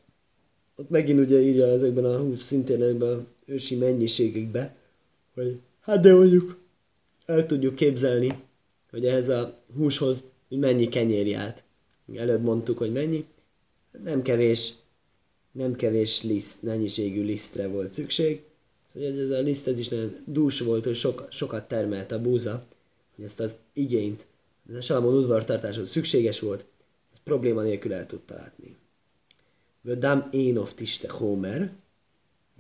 ott 0.76 0.90
megint 0.90 1.20
ugye 1.20 1.40
írja 1.40 1.66
ezekben 1.66 2.06
a 2.06 2.18
húsz 2.18 2.44
szintén 2.44 2.82
ezekben 2.82 3.18
a 3.18 3.26
ősi 3.46 3.76
mennyiségekbe, 3.76 4.76
hogy 5.34 5.60
hát 5.82 6.02
de 6.02 6.14
mondjuk 6.14 6.60
el 7.26 7.46
tudjuk 7.46 7.76
képzelni, 7.76 8.40
hogy 8.92 9.06
ehhez 9.06 9.30
a 9.30 9.54
húshoz 9.76 10.24
hogy 10.50 10.58
mennyi 10.58 10.88
kenyér 10.88 11.28
járt. 11.28 11.64
Előbb 12.16 12.42
mondtuk, 12.42 12.78
hogy 12.78 12.92
mennyi. 12.92 13.26
Nem 14.04 14.22
kevés, 14.22 14.74
nem 15.52 15.76
kevés 15.76 16.24
liszt, 16.24 16.62
mennyiségű 16.62 17.24
lisztre 17.24 17.68
volt 17.68 17.92
szükség. 17.92 18.44
Szóval 18.94 19.20
ez 19.20 19.30
a 19.30 19.40
liszt 19.40 19.68
ez 19.68 19.80
is 19.80 19.88
nagyon 19.88 20.16
dús 20.26 20.60
volt, 20.60 20.84
hogy 20.84 20.96
sokat, 20.96 21.32
sokat 21.32 21.68
termelt 21.68 22.12
a 22.12 22.22
búza, 22.22 22.66
hogy 23.16 23.26
ezt 23.26 23.40
az 23.40 23.56
igényt, 23.74 24.26
ez 24.70 24.76
a 24.76 24.82
Salamon 24.82 25.18
udvartartáshoz 25.18 25.90
szükséges 25.90 26.40
volt, 26.40 26.66
ezt 27.12 27.22
probléma 27.24 27.62
nélkül 27.62 27.94
el 27.94 28.06
tudta 28.06 28.36
látni. 28.36 28.78
Vödám 29.82 30.28
Énov 30.32 30.74
Tiste 30.74 31.10
Homer, 31.10 31.74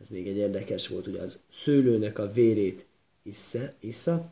ez 0.02 0.08
még 0.08 0.28
egy 0.28 0.38
érdekes 0.38 0.88
volt, 0.88 1.06
hogy 1.06 1.18
az 1.18 1.40
szőlőnek 1.50 2.20
a 2.20 2.28
vérét 2.28 2.86
issza. 3.24 3.60
issza. 3.80 4.32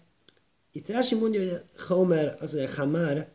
Itt 0.72 0.88
Rási 0.88 1.16
mondja, 1.16 1.40
hogy 1.40 1.62
Homer, 1.88 2.38
az 2.40 2.54
a 2.54 2.70
Hamar, 2.70 3.28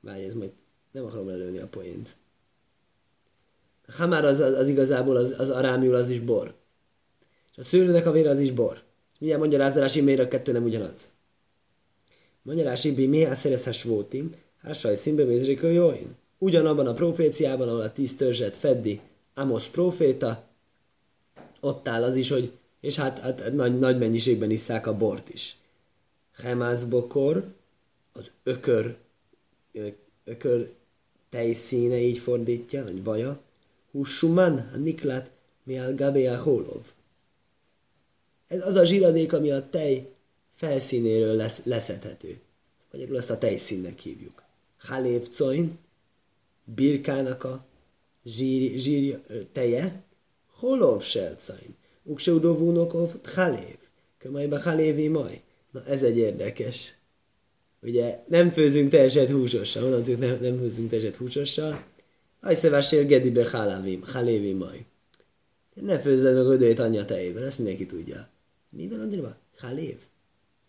várj, 0.00 0.24
ez 0.24 0.34
majd 0.34 0.52
nem 0.92 1.04
akarom 1.04 1.28
előni 1.28 1.58
a 1.58 1.68
poént. 1.68 2.16
A 3.86 3.92
Hamar 3.92 4.24
az, 4.24 4.40
az, 4.40 4.56
az 4.56 4.68
igazából 4.68 5.16
az, 5.16 5.40
az 5.40 5.50
arámiul 5.50 5.94
az 5.94 6.08
is 6.08 6.20
bor. 6.20 6.54
És 7.56 7.58
a 7.58 7.62
szőlőnek 7.62 8.06
a 8.06 8.10
vére 8.10 8.30
az 8.30 8.38
is 8.38 8.50
bor. 8.50 8.82
És 9.12 9.18
milyen 9.18 9.38
magyarázási 9.38 10.00
miért 10.00 10.20
a 10.20 10.28
kettő 10.28 10.52
nem 10.52 10.64
ugyanaz. 10.64 11.10
Magyarási 12.42 13.24
a 13.24 13.34
szerezhes 13.34 13.82
voltim, 13.82 14.32
hásaj 14.62 14.96
színbe 14.96 15.24
mézrikő 15.24 15.72
jóin 15.72 16.16
ugyanabban 16.38 16.86
a 16.86 16.94
proféciában, 16.94 17.68
ahol 17.68 17.80
a 17.80 17.92
tíz 17.92 18.16
törzset 18.16 18.56
feddi 18.56 19.00
Amos 19.34 19.68
proféta, 19.68 20.48
ott 21.60 21.88
áll 21.88 22.02
az 22.02 22.16
is, 22.16 22.28
hogy 22.28 22.52
és 22.80 22.96
hát, 22.96 23.18
hát 23.18 23.52
nagy, 23.52 23.78
nagy 23.78 23.98
mennyiségben 23.98 24.50
isszák 24.50 24.86
a 24.86 24.96
bort 24.96 25.28
is. 25.28 25.56
Hemászbokor, 26.34 27.52
az 28.12 28.30
ökör, 28.42 28.96
ökör 30.24 30.70
tejszíne 31.30 31.98
így 31.98 32.18
fordítja, 32.18 32.84
vagy 32.84 33.04
vaja, 33.04 33.40
Hussuman, 33.90 34.70
a 34.74 34.76
niklat, 34.76 35.30
mi 35.64 35.78
a 35.78 35.94
Gabea 35.94 36.42
Holov. 36.42 36.86
Ez 38.54 38.66
az 38.66 38.74
a 38.74 38.84
zsíradék, 38.84 39.32
ami 39.32 39.50
a 39.50 39.68
tej 39.68 40.08
felszínéről 40.50 41.34
lesz, 41.34 41.64
leszedhető. 41.64 42.40
Magyarul 42.92 43.16
ezt 43.16 43.30
a 43.30 43.38
tejszínnek 43.38 43.98
hívjuk. 43.98 44.42
Halév 44.78 45.28
coin, 45.30 45.78
birkának 46.64 47.44
a 47.44 47.64
zsír, 48.24 48.78
zsír 48.78 49.20
teje, 49.52 50.02
holov 50.46 51.02
selcain. 51.02 51.74
Ukseudovunokov 52.02 53.10
halév. 53.24 53.76
Kömajba 54.18 54.60
halévi 54.60 55.08
maj. 55.08 55.42
Na 55.70 55.84
ez 55.84 56.02
egy 56.02 56.16
érdekes. 56.16 56.94
Ugye 57.82 58.18
nem 58.28 58.50
főzünk 58.50 58.90
teljeset 58.90 59.30
húsossal, 59.30 59.84
onnan 59.84 60.02
nem, 60.18 60.38
nem 60.40 60.58
főzünk 60.58 60.90
teljeset 60.90 61.16
húsossal. 61.16 61.84
Ajszevásél 62.40 63.04
gedibe 63.04 63.50
halévi, 63.50 64.00
halévi 64.02 64.52
maj. 64.52 64.84
Ne 65.74 65.98
főzzed 65.98 66.34
meg 66.34 66.46
ödőjét 66.46 66.78
anyja 66.78 67.04
tejében, 67.04 67.42
ezt 67.42 67.58
mindenki 67.58 67.86
tudja. 67.86 68.32
Mi 68.76 68.88
van 68.88 69.00
Andriba? 69.00 69.36
Halév. 69.58 69.96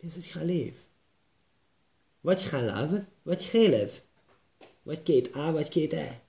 Mi 0.02 0.08
az, 0.08 0.14
hogy 0.14 0.32
halév? 0.32 0.74
Vagy 2.22 2.50
haláv, 2.50 2.90
vagy 3.24 3.44
hélev. 3.44 3.92
Vagy 4.84 5.04
két 5.04 5.30
A, 5.34 5.52
vagy 5.52 5.70
két 5.70 5.94
E. 5.94 6.22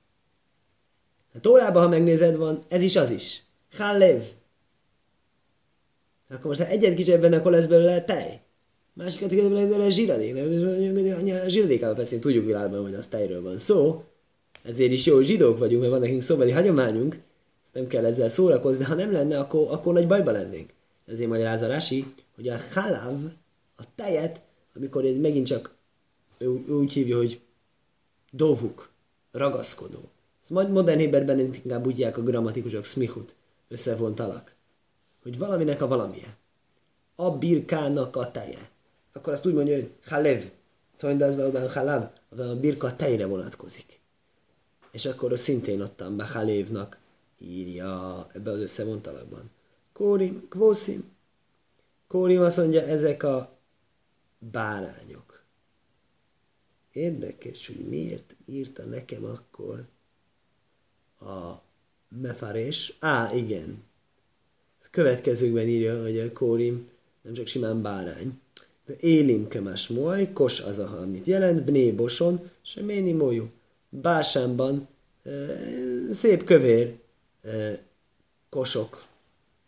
A 1.35 1.40
Tórában, 1.40 1.83
ha 1.83 1.88
megnézed, 1.88 2.37
van 2.37 2.64
ez 2.68 2.83
is, 2.83 2.97
az 2.97 3.11
is. 3.11 3.42
Halév. 3.73 4.23
Akkor 6.28 6.47
most 6.47 6.61
ha 6.61 6.66
egyet 6.66 6.95
kicsit 6.95 7.14
ebben, 7.14 7.33
akkor 7.33 7.52
lesz 7.52 7.66
belőle 7.66 8.04
tej. 8.04 8.40
Másikat 8.92 9.33
igen, 9.33 9.52
lesz 9.52 9.68
belőle 9.68 9.90
zsíradék. 9.90 10.37
A 11.45 11.49
zsíradékával 11.49 11.95
beszélünk, 11.95 12.25
tudjuk 12.25 12.45
világban, 12.45 12.83
hogy 12.83 12.95
az 12.95 13.06
tejről 13.06 13.42
van 13.42 13.59
szó. 13.59 14.04
Ezért 14.62 14.92
is 14.92 15.06
jó 15.06 15.21
zsidók 15.21 15.59
vagyunk, 15.59 15.80
mert 15.80 15.92
van 15.92 16.00
nekünk 16.00 16.23
szóbeli 16.23 16.50
hagyományunk. 16.50 17.21
Ezt 17.64 17.75
nem 17.75 17.87
kell 17.87 18.04
ezzel 18.04 18.28
szórakozni, 18.28 18.78
de 18.78 18.87
ha 18.87 18.95
nem 18.95 19.12
lenne, 19.12 19.38
akkor, 19.38 19.66
akkor 19.71 19.92
nagy 19.92 20.06
bajba 20.06 20.30
lennénk. 20.30 20.75
Ezért 21.06 21.28
magyarázza 21.28 21.66
Rasi, 21.66 22.04
hogy 22.34 22.48
a 22.48 22.56
haláv, 22.72 23.25
a 23.76 23.82
tejet, 23.94 24.42
amikor 24.75 25.04
ez 25.04 25.16
megint 25.16 25.46
csak 25.46 25.75
ő, 26.38 26.48
úgy 26.68 26.92
hívja, 26.92 27.16
hogy 27.16 27.40
dovuk, 28.30 28.90
ragaszkodó. 29.32 30.10
Ez 30.42 30.48
majd 30.48 30.70
modern 30.70 30.98
héberben 30.98 31.38
inkább 31.38 31.86
úgy 31.86 32.02
a 32.02 32.10
grammatikusok 32.10 32.84
smichut, 32.84 33.34
összevontalak. 33.68 34.54
Hogy 35.22 35.38
valaminek 35.38 35.82
a 35.82 35.86
valamije. 35.86 36.36
A 37.14 37.30
birkának 37.30 38.16
a 38.16 38.30
teje. 38.30 38.70
Akkor 39.12 39.32
azt 39.32 39.46
úgy 39.46 39.54
mondja, 39.54 39.75
hogy 39.75 39.92
halev. 40.04 40.42
Szóval 40.94 41.22
ez 41.22 41.36
valóban 41.36 41.70
halav, 41.70 42.10
a 42.36 42.42
birka 42.42 42.96
tejre 42.96 43.26
vonatkozik. 43.26 44.00
És 44.92 45.06
akkor 45.06 45.38
szintén 45.38 45.80
ottan 45.80 46.16
be 46.16 46.25
halévnak 46.25 46.98
írja 47.38 48.26
ebbe 48.32 48.50
az 48.50 48.58
összevontalakban. 48.58 49.50
Kórim, 49.97 50.49
kvószim. 50.49 51.05
Kórim 52.07 52.41
azt 52.41 52.57
mondja, 52.57 52.83
ezek 52.83 53.23
a 53.23 53.59
bárányok. 54.38 55.45
Érdekes, 56.93 57.67
hogy 57.67 57.88
miért 57.88 58.37
írta 58.47 58.85
nekem 58.85 59.25
akkor 59.25 59.87
a 61.21 61.62
mefarés. 62.21 62.97
Á, 63.00 63.35
igen. 63.35 63.85
Ez 64.81 64.91
következőkben 64.91 65.67
írja, 65.67 66.03
hogy 66.03 66.19
a 66.19 66.33
kórim 66.33 66.88
nem 67.23 67.33
csak 67.33 67.47
simán 67.47 67.83
bárány. 67.83 68.41
De 68.85 68.95
élim 69.00 69.49
kemes 69.49 69.88
moly, 69.88 70.33
kos 70.33 70.61
az 70.61 70.79
a 70.79 71.00
amit 71.00 71.26
jelent, 71.26 71.65
bné 71.65 71.93
boson, 71.93 72.50
seméni 72.62 73.12
molyú. 73.12 73.50
Básánban 73.88 74.88
e, 75.23 75.31
szép 76.12 76.45
kövér 76.45 76.99
e, 77.43 77.79
kosok 78.49 79.15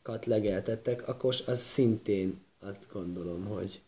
kat 0.09 0.27
legeltettek, 0.27 1.09
akkor 1.09 1.35
az 1.47 1.61
szintén 1.61 2.41
azt 2.61 2.89
gondolom, 2.93 3.45
hogy 3.45 3.81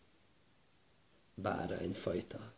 bárányfajta. 1.35 2.53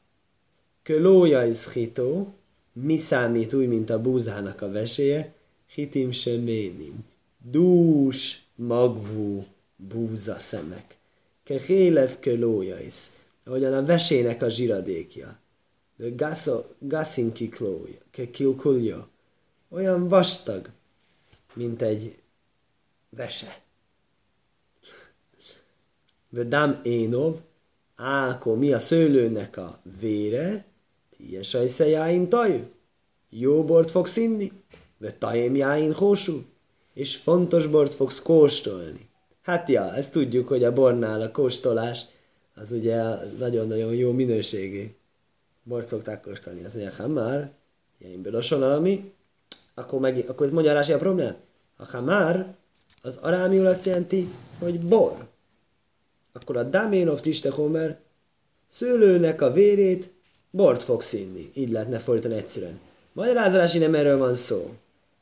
Kölója 0.81 1.45
is 1.45 1.73
hitó, 1.73 2.33
mi 2.73 2.97
számít 2.97 3.53
úgy, 3.53 3.67
mint 3.67 3.89
a 3.89 4.01
búzának 4.01 4.61
a 4.61 4.71
veséje? 4.71 5.33
Hitim 5.73 6.11
seménim. 6.11 7.05
Dús, 7.51 8.43
magvú, 8.55 9.45
búza 9.75 10.39
szemek. 10.39 10.97
Kehélev 11.43 12.19
kölója 12.19 12.79
is. 12.79 13.05
Ahogyan 13.45 13.73
a 13.73 13.85
vesének 13.85 14.41
a 14.41 14.49
zsiradékja. 14.49 15.39
Gassin 16.79 17.31
kiklója, 17.31 17.99
kilkulja. 18.31 19.09
Olyan 19.69 20.07
vastag, 20.07 20.69
mint 21.53 21.81
egy 21.81 22.22
vese. 23.15 23.61
Dam 26.29 26.79
énov, 26.83 27.35
áko, 27.95 28.55
mi 28.55 28.73
a 28.73 28.79
szőlőnek 28.79 29.57
a 29.57 29.79
vére, 29.99 30.65
ties 31.09 31.53
ajszejáin 31.53 32.29
tajú. 32.29 32.59
Jó 33.29 33.63
bort 33.63 33.89
fogsz 33.89 34.17
inni, 34.17 34.51
vagy 34.97 35.15
tajémjáin 35.15 35.93
hósú, 35.93 36.33
és 36.93 37.15
fontos 37.15 37.67
bort 37.67 37.93
fogsz 37.93 38.21
kóstolni. 38.21 39.09
Hát 39.41 39.69
ja, 39.69 39.93
ezt 39.93 40.11
tudjuk, 40.11 40.47
hogy 40.47 40.63
a 40.63 40.73
bornál 40.73 41.21
a 41.21 41.31
kóstolás 41.31 42.05
az 42.55 42.71
ugye 42.71 43.03
nagyon-nagyon 43.37 43.95
jó 43.95 44.11
minőségű. 44.11 44.95
Bort 45.63 45.87
szokták 45.87 46.21
kóstolni. 46.21 46.63
Az 46.63 46.73
mondja, 46.73 46.93
ha 46.93 47.07
már, 47.07 47.51
ilyen 47.99 48.21
belosson 48.21 48.63
akkor, 49.73 49.99
meg, 49.99 50.23
akkor 50.27 50.49
mondja 50.51 50.79
a 50.79 50.97
problémát. 50.97 51.37
Ha 51.77 52.01
már, 52.01 52.55
az 53.05 53.17
arámiul 53.21 53.65
azt 53.65 53.85
jelenti, 53.85 54.27
hogy 54.59 54.79
bor. 54.79 55.27
Akkor 56.33 56.57
a 56.57 56.63
Daménov 56.63 57.19
Tistehomer 57.19 57.99
szőlőnek 58.67 59.41
a 59.41 59.51
vérét 59.51 60.11
bort 60.51 60.83
fog 60.83 61.01
színni. 61.01 61.49
Így 61.53 61.69
lehetne 61.69 61.99
fordítani 61.99 62.35
egyszerűen. 62.35 62.79
Magyarázási 63.13 63.77
nem 63.77 63.95
erről 63.95 64.17
van 64.17 64.35
szó, 64.35 64.73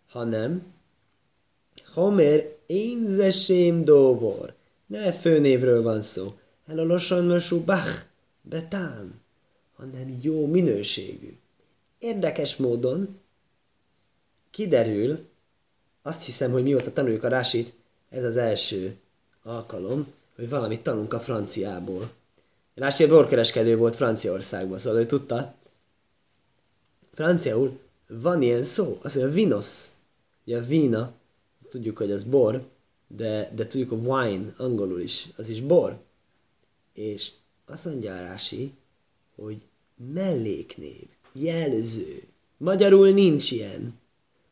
hanem 0.09 0.73
Homer 1.93 2.55
énzesém 2.65 3.83
dóvor. 3.83 4.53
Ne 4.87 5.11
főnévről 5.11 5.81
van 5.83 6.01
szó. 6.01 6.33
Elolosan 6.67 7.25
mösú 7.25 7.63
bach, 7.63 8.05
betám, 8.41 9.21
hanem 9.75 10.17
jó 10.21 10.47
minőségű. 10.47 11.37
Érdekes 11.99 12.55
módon 12.55 13.19
kiderül, 14.51 15.29
azt 16.01 16.23
hiszem, 16.23 16.51
hogy 16.51 16.63
mióta 16.63 16.93
tanuljuk 16.93 17.23
a 17.23 17.27
rásit, 17.27 17.73
ez 18.09 18.23
az 18.23 18.37
első 18.37 18.97
alkalom, 19.43 20.13
hogy 20.35 20.49
valamit 20.49 20.83
tanulunk 20.83 21.13
a 21.13 21.19
franciából. 21.19 22.11
Rási 22.75 23.05
borkereskedő 23.07 23.77
volt 23.77 23.95
Franciaországban, 23.95 24.77
szóval 24.77 24.99
ő 24.99 25.05
tudta. 25.05 25.53
Franciául 27.11 27.79
van 28.07 28.41
ilyen 28.41 28.63
szó, 28.63 28.97
az 29.01 29.15
mondja 29.15 29.27
vinos. 29.27 29.87
Ugye 30.45 30.57
a 30.57 30.61
vína, 30.61 31.13
tudjuk, 31.69 31.97
hogy 31.97 32.11
az 32.11 32.23
bor, 32.23 32.67
de, 33.07 33.49
de 33.55 33.67
tudjuk 33.67 33.91
a 33.91 33.95
wine 33.95 34.53
angolul 34.57 34.99
is, 34.99 35.27
az 35.37 35.49
is 35.49 35.61
bor. 35.61 35.99
És 36.93 37.31
azt 37.65 37.85
mondja 37.85 38.13
a 38.13 38.19
Rási, 38.19 38.73
hogy 39.35 39.61
melléknév, 40.13 41.07
jelző. 41.33 42.23
Magyarul 42.57 43.09
nincs 43.09 43.51
ilyen. 43.51 43.99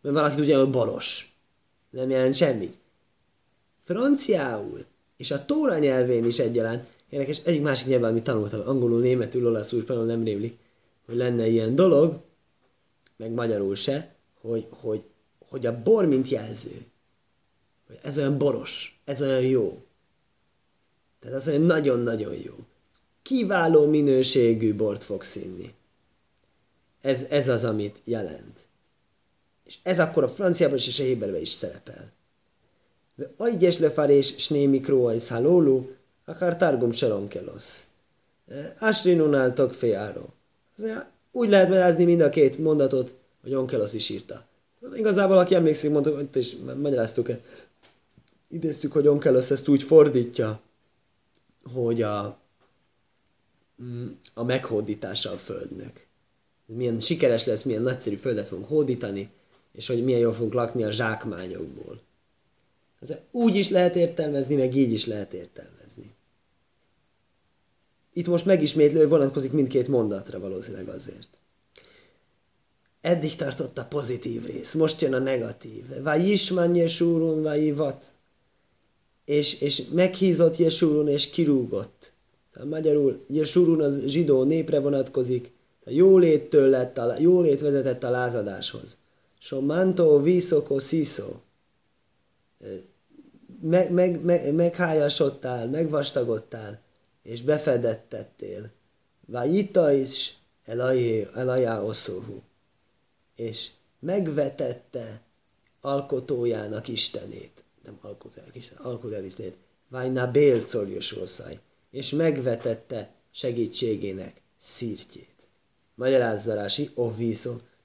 Mert 0.01 0.15
valaki 0.15 0.35
tudja, 0.35 0.59
hogy 0.59 0.69
boros 0.69 1.38
nem 1.89 2.09
jelent 2.09 2.35
semmit. 2.35 2.77
Franciául 3.83 4.85
és 5.17 5.31
a 5.31 5.45
tóra 5.45 5.77
nyelvén 5.77 6.25
is 6.25 6.39
egyaránt, 6.39 6.87
érdekes, 7.09 7.41
egyik 7.43 7.61
másik 7.61 7.87
nyelven, 7.87 8.09
amit 8.09 8.23
tanultam, 8.23 8.61
angolul, 8.65 8.99
németül, 8.99 9.45
olaszul, 9.45 9.81
spanyol 9.81 10.05
nem 10.05 10.23
rémlik, 10.23 10.57
hogy 11.05 11.15
lenne 11.15 11.47
ilyen 11.47 11.75
dolog, 11.75 12.21
meg 13.17 13.31
magyarul 13.31 13.75
se, 13.75 14.15
hogy, 14.41 14.67
hogy, 14.69 15.03
hogy 15.49 15.65
a 15.65 15.81
bor 15.81 16.05
mint 16.05 16.29
jelző. 16.29 16.85
Hogy 17.87 17.97
ez 18.03 18.17
olyan 18.17 18.37
boros, 18.37 19.01
ez 19.05 19.21
olyan 19.21 19.41
jó. 19.41 19.83
Tehát 21.19 21.37
az 21.37 21.47
olyan 21.47 21.61
nagyon-nagyon 21.61 22.35
jó. 22.43 22.55
Kiváló 23.21 23.85
minőségű 23.85 24.75
bort 24.75 25.03
fog 25.03 25.23
színni. 25.23 25.73
Ez, 27.01 27.23
ez 27.29 27.47
az, 27.47 27.63
amit 27.63 28.01
jelent. 28.03 28.59
És 29.69 29.77
ez 29.83 29.99
akkor 29.99 30.23
a 30.23 30.27
franciában 30.27 30.77
és 30.77 30.99
a 30.99 31.03
héberben 31.03 31.41
is 31.41 31.49
szerepel. 31.49 32.11
De 33.15 33.31
agyes 33.37 33.77
lefarés 33.77 34.33
sné 34.37 34.65
mikróajsz 34.65 35.29
halólú, 35.29 35.91
akár 36.25 36.57
targum 36.57 36.91
selom 36.91 37.27
kelosz. 37.27 37.83
Asrinunál 38.79 39.53
tog 39.53 39.73
féjáró. 39.73 40.33
Úgy 41.31 41.49
lehet 41.49 41.69
megázni 41.69 42.03
mind 42.03 42.21
a 42.21 42.29
két 42.29 42.57
mondatot, 42.57 43.13
hogy 43.41 43.53
Onkelosz 43.53 43.93
is 43.93 44.09
írta. 44.09 44.45
Igazából, 44.93 45.37
aki 45.37 45.55
emlékszik, 45.55 45.91
mondtuk, 45.91 46.15
hogy 46.15 46.27
is 46.33 46.55
magyaráztuk, 46.81 47.29
idéztük, 48.47 48.91
hogy 48.91 49.07
Onkelosz 49.07 49.51
ezt 49.51 49.67
úgy 49.67 49.83
fordítja, 49.83 50.61
hogy 51.73 52.01
a, 52.01 52.39
mm, 53.83 54.07
a 54.33 54.43
meghódítása 54.43 55.31
a 55.31 55.37
földnek. 55.37 56.07
Milyen 56.65 56.99
sikeres 56.99 57.45
lesz, 57.45 57.63
milyen 57.63 57.81
nagyszerű 57.81 58.15
földet 58.15 58.47
fogunk 58.47 58.67
hódítani, 58.67 59.37
és 59.73 59.87
hogy 59.87 60.03
milyen 60.03 60.19
jól 60.19 60.33
fogunk 60.33 60.53
lakni 60.53 60.83
a 60.83 60.91
zsákmányokból. 60.91 62.01
Ez 62.99 63.13
úgy 63.31 63.55
is 63.55 63.69
lehet 63.69 63.95
értelmezni, 63.95 64.55
meg 64.55 64.75
így 64.75 64.91
is 64.91 65.05
lehet 65.05 65.33
értelmezni. 65.33 66.13
Itt 68.13 68.27
most 68.27 68.45
megismétlő 68.45 69.07
vonatkozik 69.07 69.51
mindkét 69.51 69.87
mondatra 69.87 70.39
valószínűleg 70.39 70.87
azért. 70.87 71.27
Eddig 73.01 73.35
tartott 73.35 73.77
a 73.77 73.85
pozitív 73.85 74.45
rész, 74.45 74.73
most 74.73 75.01
jön 75.01 75.13
a 75.13 75.19
negatív. 75.19 75.83
Vaj 76.03 76.21
isman 76.21 76.75
jesúrun, 76.75 77.41
vaj 77.41 77.71
vat. 77.71 78.05
És, 79.25 79.61
és 79.61 79.83
meghízott 79.87 80.57
jesúrun, 80.57 81.07
és 81.07 81.29
kirúgott. 81.29 82.11
Tehát 82.53 82.69
magyarul 82.69 83.25
jesúrun 83.27 83.81
az 83.81 84.01
zsidó 84.05 84.43
népre 84.43 84.79
vonatkozik, 84.79 85.51
a 85.85 85.89
jóléttől 85.89 86.69
lett, 86.69 86.97
a 86.97 87.19
jólét 87.19 87.61
vezetett 87.61 88.03
a 88.03 88.09
lázadáshoz. 88.09 88.97
Somanto 89.39 90.21
viszoko 90.21 90.79
sziszó. 90.79 91.41
meg, 93.61 93.91
meg, 93.91 94.21
meg, 94.21 94.53
meghájasodtál, 94.53 95.67
megvastagodtál, 95.67 96.81
és 97.23 97.41
befedettettél. 97.41 98.71
Vajita 99.25 99.91
is 99.91 100.37
elajá 101.33 101.81
oszóhu. 101.81 102.41
És 103.35 103.69
megvetette 103.99 105.21
alkotójának 105.81 106.87
Istenét. 106.87 107.63
Nem 107.83 107.97
alkotójának 108.01 108.55
Istenét, 108.55 108.85
alkotójának 108.85 109.27
Istenét. 109.27 109.57
Vajna 109.89 110.31
bélcoljös 110.31 111.11
És 111.91 112.09
megvetette 112.09 113.11
segítségének 113.31 114.41
szírtjét. 114.57 115.47
Magyarázza 115.95 116.53
Rási, 116.53 116.89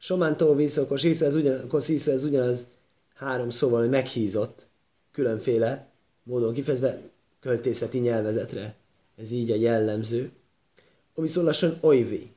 ovíszó. 0.04 0.14
Somántó 0.14 0.50
ovíszó, 0.50 0.86
kosíszó, 0.86 1.26
ez, 1.26 1.34
ugyan, 1.34 1.68
kosíszó, 1.68 2.12
ez 2.12 2.24
ugyanaz 2.24 2.66
három 3.14 3.50
szóval, 3.50 3.80
hogy 3.80 3.90
meghízott, 3.90 4.68
különféle 5.12 5.88
módon 6.24 6.52
kifejezve 6.52 7.00
költészeti 7.40 7.98
nyelvezetre. 7.98 8.74
Ez 9.16 9.30
így 9.30 9.50
a 9.50 9.54
jellemző. 9.54 10.32
Ovíszó 11.14 11.42
lassan 11.42 11.78
oivi. 11.80 12.32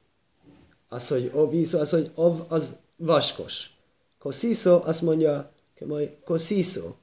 Az, 0.89 1.07
hogy 1.07 1.31
ovíszó, 1.33 1.79
az, 1.79 1.89
hogy 1.89 2.11
ov, 2.15 2.41
az 2.47 2.79
vaskos. 2.97 3.69
Kosíszó 4.19 4.81
azt 4.83 5.01
mondja, 5.01 5.51
hogy 5.87 6.17
kosíszó. 6.23 6.95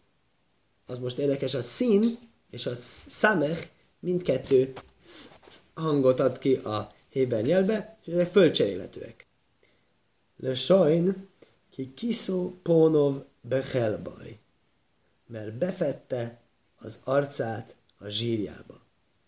Az 0.87 0.99
most 0.99 1.19
érdekes, 1.19 1.55
a 1.55 1.63
szín 1.63 2.05
és 2.51 2.67
a 2.67 2.75
szamech 3.09 3.69
mindkettő 4.01 4.73
hangot 5.75 6.21
ad 6.21 6.39
ki 6.39 6.55
a 6.55 6.93
héber 7.11 7.43
nyelvbe, 7.43 7.97
és 8.05 8.13
ezek 8.13 8.33
fölcserélhetőek. 8.33 9.27
Le 10.37 10.55
sajn, 10.55 11.29
ki 11.71 11.95
kiszó 11.95 12.53
pónov 12.63 13.25
bechelbaj, 13.41 14.39
mert 15.27 15.55
befette 15.55 16.41
az 16.79 17.01
arcát 17.05 17.77
a 17.99 18.09
zsírjába. 18.09 18.81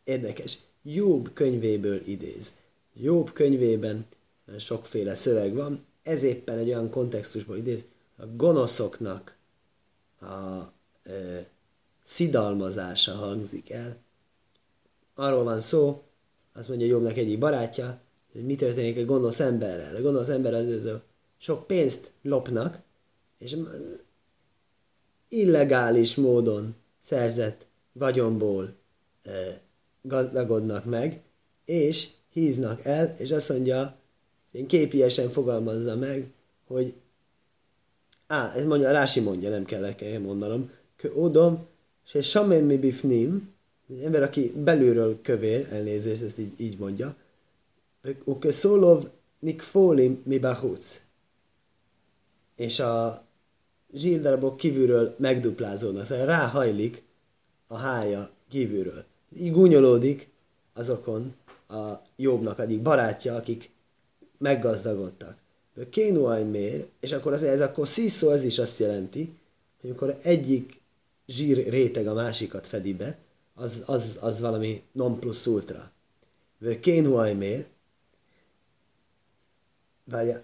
Érdekes, 0.05 0.59
Jobb 0.83 1.33
könyvéből 1.33 2.01
idéz. 2.07 2.53
Jobb 2.95 3.33
könyvében 3.33 4.07
sokféle 4.59 5.15
szöveg 5.15 5.55
van, 5.55 5.85
ez 6.03 6.23
éppen 6.23 6.59
egy 6.59 6.69
olyan 6.69 6.91
kontextusból 6.91 7.57
idéz, 7.57 7.85
a 8.17 8.27
gonoszoknak 8.27 9.37
a 10.21 10.61
e, 11.03 11.47
szidalmazása 12.03 13.15
hangzik 13.15 13.71
el. 13.71 13.97
Arról 15.15 15.45
van 15.45 15.61
szó, 15.61 16.03
azt 16.53 16.69
mondja 16.69 16.87
Jobbnak 16.87 17.17
egyik 17.17 17.39
barátja, 17.39 18.01
hogy 18.37 18.45
mi 18.45 18.55
történik 18.55 18.97
egy 18.97 19.07
gonosz 19.07 19.41
emberrel. 19.41 19.97
A 19.97 20.01
gonosz 20.01 20.29
ember 20.29 20.55
az, 20.55 20.67
az 20.67 20.91
sok 21.39 21.67
pénzt 21.67 22.11
lopnak, 22.23 22.81
és 23.39 23.57
illegális 25.29 26.15
módon 26.15 26.75
szerzett 27.01 27.67
vagyonból 27.93 28.75
e, 29.23 29.31
gazdagodnak 30.03 30.85
meg, 30.85 31.23
és 31.65 32.09
híznak 32.33 32.85
el, 32.85 33.13
és 33.19 33.31
azt 33.31 33.49
mondja, 33.49 33.97
én 34.53 34.67
képiesen 34.67 35.29
fogalmazza 35.29 35.97
meg, 35.97 36.33
hogy 36.67 36.95
á, 38.27 38.55
ez 38.55 38.65
mondja, 38.65 38.91
Rási 38.91 39.21
mondja, 39.21 39.51
nem 39.51 39.65
kell 39.65 39.81
nekem 39.81 40.23
mondanom, 40.23 40.71
hogy 41.01 41.11
odom, 41.15 41.67
se 42.07 42.23
samem 42.23 42.65
mi 42.65 42.77
bifnim, 42.77 43.55
ember, 44.05 44.23
aki 44.23 44.53
belülről 44.57 45.21
kövér, 45.23 45.67
elnézést, 45.71 46.23
ezt 46.23 46.39
így, 46.39 46.53
így 46.57 46.79
mondja, 46.79 47.17
szólov 48.41 49.05
nikfólim 49.39 50.23
mi 50.25 50.39
bahúc. 50.39 51.01
És 52.57 52.81
a 52.81 53.23
zsírdarabok 53.95 54.57
kívülről 54.57 55.15
megduplázódnak, 55.19 56.05
szóval 56.05 56.27
ráhajlik 56.27 57.03
a 57.67 57.77
hája 57.77 58.31
kívülről. 58.49 59.05
Így 59.37 59.53
gúnyolódik 59.53 60.29
azokon 60.75 61.35
a 61.69 61.93
jobbnak 62.17 62.61
egyik 62.61 62.83
barátja, 62.83 63.35
akik 63.35 63.71
meggazdagodtak. 64.39 65.37
Kénuaj 65.91 66.45
mér, 66.45 66.87
és 67.01 67.13
akkor 67.13 67.33
az, 67.33 67.43
ez 67.43 67.61
akkor 67.61 67.89
sziszó, 67.89 68.31
ez 68.31 68.45
is 68.45 68.59
azt 68.59 68.79
jelenti, 68.79 69.33
hogy 69.81 69.91
amikor 69.91 70.17
egyik 70.23 70.81
zsír 71.27 71.69
réteg 71.69 72.07
a 72.07 72.15
másikat 72.15 72.67
fedi 72.67 72.95
be, 72.95 73.19
az, 73.55 73.83
az, 73.87 74.19
az 74.21 74.41
valami 74.41 74.83
non 74.93 75.19
plus 75.19 75.47
ultra. 75.47 75.91
Kénuaj 76.81 77.35
mér, 77.35 77.67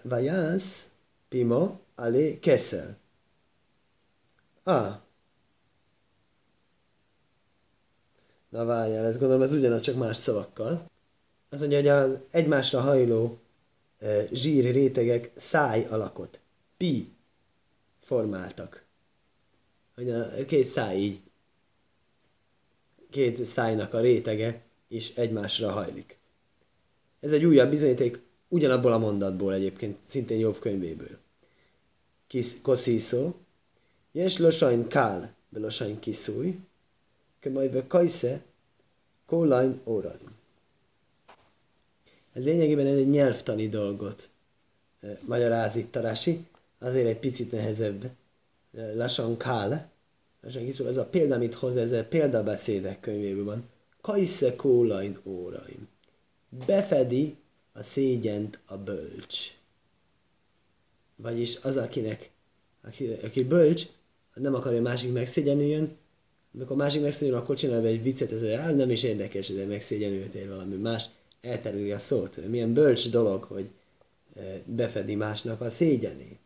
vajász, 0.03 0.87
pimo, 1.29 1.77
alé, 1.95 2.39
keszel. 2.39 2.97
Ah. 4.63 4.95
Na 8.49 8.65
várjál, 8.65 9.05
ezt 9.05 9.19
gondolom, 9.19 9.43
ez 9.43 9.51
ugyanaz, 9.51 9.81
csak 9.81 9.95
más 9.95 10.17
szavakkal. 10.17 10.85
Az 11.49 11.59
mondja, 11.59 11.77
hogy 11.77 11.87
az 11.87 12.21
egymásra 12.31 12.81
hajló 12.81 13.39
e, 13.99 14.25
zsír 14.31 14.73
rétegek 14.73 15.31
száj 15.35 15.85
alakot, 15.85 16.39
pi 16.77 17.13
formáltak. 17.99 18.85
Hogy 19.95 20.09
a 20.09 20.45
két 20.45 20.65
száj 20.65 20.97
így, 20.97 21.21
két 23.09 23.45
szájnak 23.45 23.93
a 23.93 23.99
rétege 23.99 24.61
is 24.87 25.15
egymásra 25.15 25.71
hajlik. 25.71 26.17
Ez 27.19 27.31
egy 27.31 27.45
újabb 27.45 27.69
bizonyíték 27.69 28.21
ugyanabból 28.53 28.91
a 28.91 28.97
mondatból 28.97 29.53
egyébként, 29.53 29.97
szintén 30.01 30.39
Jobb 30.39 30.59
könyvéből. 30.59 31.17
Kis, 32.27 32.61
kosziszó, 32.61 33.33
és 34.11 34.37
losain 34.37 34.87
kál, 34.87 35.35
losain 35.53 35.99
kiszúj, 35.99 36.59
kömajve 37.39 37.87
kajsze, 37.87 38.43
kólain 39.25 39.79
órain. 39.85 40.31
Hát 42.33 42.43
lényegében 42.43 42.85
egy 42.85 43.09
nyelvtani 43.09 43.67
dolgot 43.67 44.29
eh, 44.99 45.17
magyarázik 45.27 45.89
Tarási, 45.89 46.45
azért 46.79 47.07
egy 47.07 47.19
picit 47.19 47.51
nehezebb. 47.51 48.03
Eh, 48.03 48.95
lassan 48.95 49.37
kál, 49.37 49.91
lassan 50.41 50.65
kiszúj, 50.65 50.87
ez 50.87 50.97
a 50.97 51.05
példa, 51.05 51.35
amit 51.35 51.53
hoz, 51.53 51.75
ez 51.75 51.91
a 51.91 52.05
példabeszédek 52.05 52.99
könyvéből 52.99 53.45
van. 53.45 53.69
Kajsze 54.01 54.55
kólain 54.55 55.17
óraim. 55.23 55.87
Befedi 56.65 57.37
a 57.73 57.83
szégyent 57.83 58.59
a 58.65 58.77
bölcs. 58.77 59.57
Vagyis 61.15 61.57
az, 61.61 61.77
akinek, 61.77 62.31
aki, 62.83 63.07
aki 63.23 63.43
bölcs, 63.43 63.85
nem 64.33 64.53
akarja, 64.53 64.77
hogy 64.77 64.87
másik 64.87 65.13
megszégyenüljön, 65.13 65.97
amikor 66.55 66.75
másik 66.75 67.01
megszégyenül, 67.01 67.39
akkor 67.39 67.55
csinál 67.55 67.85
egy 67.85 68.03
viccet, 68.03 68.29
hogy 68.29 68.49
áll, 68.49 68.75
nem 68.75 68.89
is 68.89 69.03
érdekes, 69.03 69.47
hogy 69.47 69.67
megszégyenültél 69.67 70.47
valami 70.47 70.75
más, 70.75 71.05
elterüli 71.41 71.91
a 71.91 71.99
szót. 71.99 72.47
Milyen 72.47 72.73
bölcs 72.73 73.09
dolog, 73.09 73.43
hogy 73.43 73.71
e, 74.35 74.61
befedi 74.65 75.15
másnak 75.15 75.61
a 75.61 75.69
szégyenét. 75.69 76.39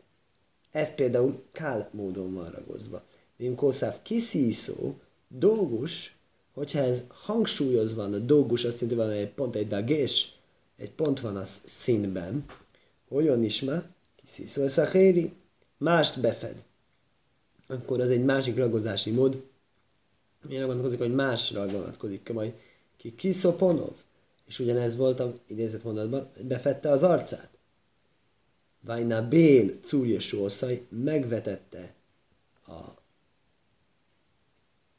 Ez 0.70 0.94
például 0.94 1.42
kál 1.52 1.88
módon 1.92 2.34
van 2.34 2.50
ragozva. 2.50 3.02
Mint 3.36 3.56
kószáv 3.56 4.02
kiszíszó, 4.02 4.94
dolgus, 5.28 6.16
hogyha 6.54 6.78
ez 6.78 7.04
hangsúlyozva 7.08 8.02
van, 8.02 8.12
a 8.12 8.18
dolgus 8.18 8.64
azt 8.64 8.80
jelenti, 8.80 9.16
hogy 9.18 9.28
pont 9.28 9.56
egy 9.56 9.68
dagés, 9.68 10.37
egy 10.78 10.90
pont 10.90 11.20
van 11.20 11.36
a 11.36 11.44
színben, 11.66 12.44
olyan 13.08 13.42
is 13.42 13.60
már, 13.60 13.90
ez 14.46 14.78
a 14.78 14.88
mást 15.78 16.20
befed 16.20 16.66
akkor 17.68 18.00
az 18.00 18.10
egy 18.10 18.24
másik 18.24 18.56
ragozási 18.56 19.10
mód, 19.10 19.42
milyen 20.48 20.66
vonatkozik, 20.66 20.98
hogy 20.98 21.14
másra 21.14 21.68
vonatkozik, 21.68 22.32
majd 22.32 22.54
ki 22.96 23.14
kiszoponov, 23.14 23.94
és 24.46 24.58
ugyanez 24.58 24.96
volt 24.96 25.20
a 25.20 25.34
idézett 25.46 25.84
mondatban, 25.84 26.30
befette 26.42 26.90
az 26.90 27.02
arcát. 27.02 27.50
Vajna 28.80 29.28
Bél 29.28 29.70
Sószaj 30.18 30.86
megvetette 30.88 31.94
a 32.66 32.80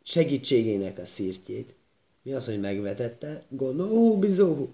segítségének 0.03 0.97
a 0.97 1.05
szírtjét. 1.05 1.75
Mi 2.23 2.33
az, 2.33 2.45
hogy 2.45 2.59
megvetette? 2.59 3.45
Gonóhu 3.49 4.19
bizóhu. 4.19 4.67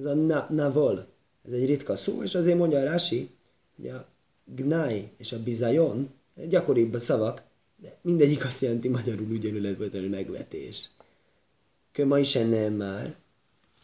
Ez 0.00 0.06
a 0.06 0.14
na, 0.14 0.46
navol. 0.50 1.06
Ez 1.46 1.52
egy 1.52 1.66
ritka 1.66 1.96
szó, 1.96 2.22
és 2.22 2.34
azért 2.34 2.58
mondja 2.58 2.78
a 2.78 2.84
Rási, 2.84 3.30
hogy 3.76 3.88
a 3.88 4.06
gnai 4.44 5.10
és 5.16 5.32
a 5.32 5.42
bizajon 5.42 6.10
gyakoribb 6.48 6.94
a 6.94 7.00
szavak, 7.00 7.42
de 7.76 7.98
mindegyik 8.02 8.44
azt 8.44 8.60
jelenti 8.60 8.88
magyarul 8.88 9.30
ugyanúgy 9.30 9.76
volt 9.76 9.94
a 9.94 10.00
megvetés. 10.00 10.90
Köma 11.92 12.18
is 12.18 12.32
nem 12.32 12.72
már, 12.72 13.16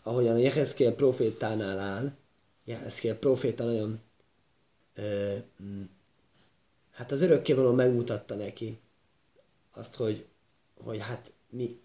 ahogyan 0.03 0.35
a 0.35 0.39
Jehezkiel 0.39 0.95
profétánál 0.95 1.79
áll, 1.79 2.13
Jehezkiel 2.65 3.19
proféta 3.19 3.65
nagyon 3.65 4.01
ö, 4.95 5.35
mm, 5.63 5.83
hát 6.91 7.13
az 7.13 7.21
örökkévaló 7.21 7.73
megmutatta 7.73 8.35
neki 8.35 8.79
azt, 9.73 9.95
hogy, 9.95 10.27
hogy 10.85 10.99
hát 11.01 11.33
mi, 11.51 11.81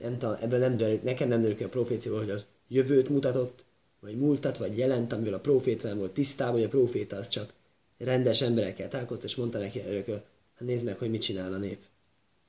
nem 0.00 0.18
tudom, 0.18 0.36
ebből 0.40 0.58
nem 0.58 0.76
derül, 0.76 1.00
nekem 1.02 1.28
nem 1.28 1.40
derül 1.40 1.56
ki 1.56 1.64
a 1.64 1.68
profécióval, 1.68 2.20
hogy 2.20 2.30
az 2.30 2.44
jövőt 2.68 3.08
mutatott, 3.08 3.64
vagy 4.00 4.16
múltat, 4.16 4.56
vagy 4.56 4.78
jelent, 4.78 5.12
amivel 5.12 5.34
a 5.34 5.40
proféta 5.40 5.88
nem 5.88 5.98
volt 5.98 6.12
tisztában, 6.12 6.54
hogy 6.54 6.62
a 6.62 6.68
proféta 6.68 7.16
az 7.16 7.28
csak 7.28 7.52
rendes 7.98 8.40
emberekkel 8.42 8.88
találkozott, 8.88 9.24
és 9.24 9.34
mondta 9.34 9.58
neki 9.58 9.80
örökül, 9.80 10.22
hát 10.54 10.68
nézd 10.68 10.84
meg, 10.84 10.98
hogy 10.98 11.10
mit 11.10 11.22
csinál 11.22 11.52
a 11.52 11.56
nép. 11.56 11.80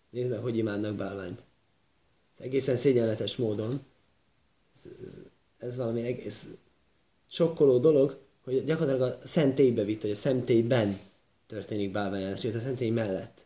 Nézd 0.10 0.30
meg, 0.30 0.40
hogy 0.40 0.58
imádnak 0.58 0.96
bálványt. 0.96 1.44
Ez 2.34 2.46
egészen 2.46 2.76
szégyenletes 2.76 3.36
módon. 3.36 3.82
Ez, 4.76 4.92
ez 5.58 5.78
valami 5.78 6.02
egész 6.02 6.46
sokkoló 7.28 7.78
dolog, 7.78 8.20
hogy 8.44 8.66
gyakorlatilag 8.66 9.12
a 9.12 9.28
szentélybe 9.28 9.84
vitt, 9.84 10.02
hogy 10.02 10.12
a 10.12 10.16
szentélyben 10.16 11.00
történik 11.48 11.92
bálványállás, 11.92 12.46
a 12.46 12.60
szentély 12.60 12.90
mellett. 12.90 13.46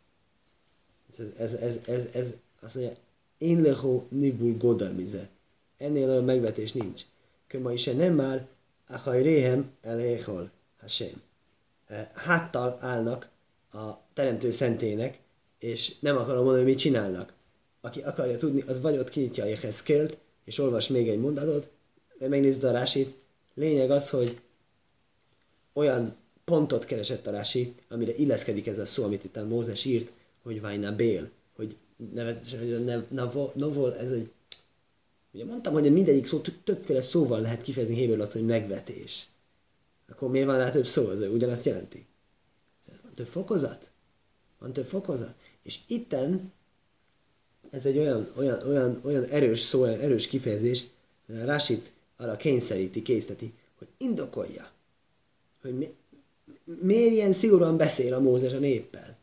Ez, 1.18 1.26
ez, 1.38 1.54
ez, 1.54 1.82
ez, 1.88 2.10
ez 2.14 2.34
azt 2.62 2.76
mondja, 2.76 2.98
én 3.38 3.62
leho 3.62 4.04
nibul 4.10 4.58
godamize. 4.58 5.30
Ennél 5.78 6.10
olyan 6.10 6.24
megvetés 6.24 6.72
nincs. 6.72 7.02
Köma 7.56 7.74
is 7.74 7.86
nem 7.86 8.14
már, 8.14 8.48
ahaj 8.88 9.22
réhem 9.22 9.72
eléhol, 9.82 10.52
Hashem. 10.80 11.22
Háttal 12.14 12.78
állnak 12.80 13.30
a 13.72 13.92
teremtő 14.14 14.52
szentének, 14.52 15.20
és 15.60 16.00
nem 16.00 16.18
akarom 16.18 16.44
mondani, 16.44 16.58
hogy 16.58 16.72
mit 16.72 16.78
csinálnak. 16.78 17.34
Aki 17.82 18.02
akarja 18.02 18.38
tudni, 18.38 18.62
az 18.62 18.82
vagy 18.82 18.98
ott 18.98 19.10
kinyitja 19.10 19.44
a 19.44 19.48
Jeheszkélt, 19.48 20.18
és 20.46 20.60
olvas 20.60 20.88
még 20.88 21.10
egy 21.10 21.20
mondatot, 21.20 21.70
megnézed 22.20 22.64
a 22.64 22.72
rásit. 22.72 23.16
Lényeg 23.54 23.92
az, 23.92 24.10
hogy 24.10 24.40
olyan 25.74 26.16
pontot 26.46 26.86
keresett 26.86 27.28
a 27.28 27.32
Rási, 27.32 27.74
amire 27.90 28.16
illeszkedik 28.16 28.68
ez 28.68 28.78
a 28.78 28.86
szó, 28.86 29.04
amit 29.04 29.24
itt 29.24 29.36
a 29.36 29.46
Mózes 29.46 29.86
írt, 29.86 30.12
hogy 30.44 30.62
Vajna 30.62 30.96
Bél, 30.96 31.30
hogy 31.56 31.76
nevetesen, 32.14 32.60
hogy 32.60 32.74
a 32.74 33.04
navol, 33.10 33.52
navol, 33.56 33.98
ez 33.98 34.12
egy 34.12 34.32
Ugye 35.36 35.46
mondtam, 35.46 35.74
hogy 35.74 35.94
mindegyik 35.94 36.26
szó 36.26 36.42
többféle 36.64 37.02
szóval 37.02 37.42
lehet 37.42 37.62
kifejezni 37.62 37.96
héberül 37.96 38.22
azt, 38.22 38.32
hogy 38.32 38.46
megvetés. 38.46 39.28
Akkor 40.10 40.30
miért 40.30 40.48
van 40.48 40.58
rá 40.58 40.72
több 40.72 40.88
szó? 40.88 41.10
Ez 41.10 41.22
ugyanazt 41.22 41.66
jelenti. 41.66 42.06
Van 43.04 43.14
több 43.14 43.28
fokozat? 43.28 43.90
Van 44.60 44.74
több 44.74 44.86
fokozat? 44.86 45.36
És 45.64 45.80
itten 45.88 46.54
ez 47.70 47.86
egy 47.86 47.98
olyan, 47.98 48.32
olyan, 48.36 48.68
olyan, 48.68 49.00
olyan 49.04 49.24
erős 49.24 49.60
szó, 49.60 49.82
olyan 49.82 50.00
erős 50.00 50.28
kifejezés, 50.28 50.84
Rásit 51.28 51.92
arra 52.18 52.36
kényszeríti, 52.36 53.02
készteti, 53.02 53.54
hogy 53.78 53.88
indokolja, 53.98 54.72
hogy 55.62 55.78
mi, 55.78 55.96
miért 56.82 57.12
ilyen 57.12 57.34
szigorúan 57.34 57.78
beszél 57.78 58.14
a 58.14 58.20
Mózes 58.20 58.54
a 58.54 58.60
néppel. 58.60 59.18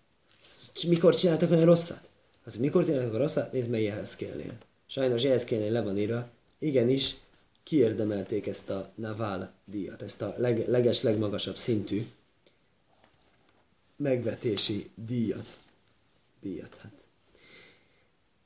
Mikor 0.88 1.14
csináltak 1.14 1.50
olyan 1.50 1.64
rosszat? 1.64 2.08
Az, 2.44 2.56
mikor 2.56 2.84
csináltak 2.84 3.14
a 3.14 3.18
rosszat, 3.18 3.52
nézd 3.52 3.70
meg 3.70 3.82
Jehezkélnél. 3.82 4.58
Sajnos 4.92 5.22
Jehezkélnél 5.22 5.72
le 5.72 5.82
van 5.82 5.98
írva, 5.98 6.30
igenis, 6.58 7.14
kiérdemelték 7.62 8.46
ezt 8.46 8.70
a 8.70 8.92
Naval 8.94 9.52
díjat, 9.64 10.02
ezt 10.02 10.22
a 10.22 10.34
leg, 10.36 10.68
leges, 10.68 11.02
legmagasabb 11.02 11.56
szintű 11.56 12.06
megvetési 13.96 14.90
díjat. 14.94 15.58
Díjat, 16.40 16.76
hát. 16.76 16.92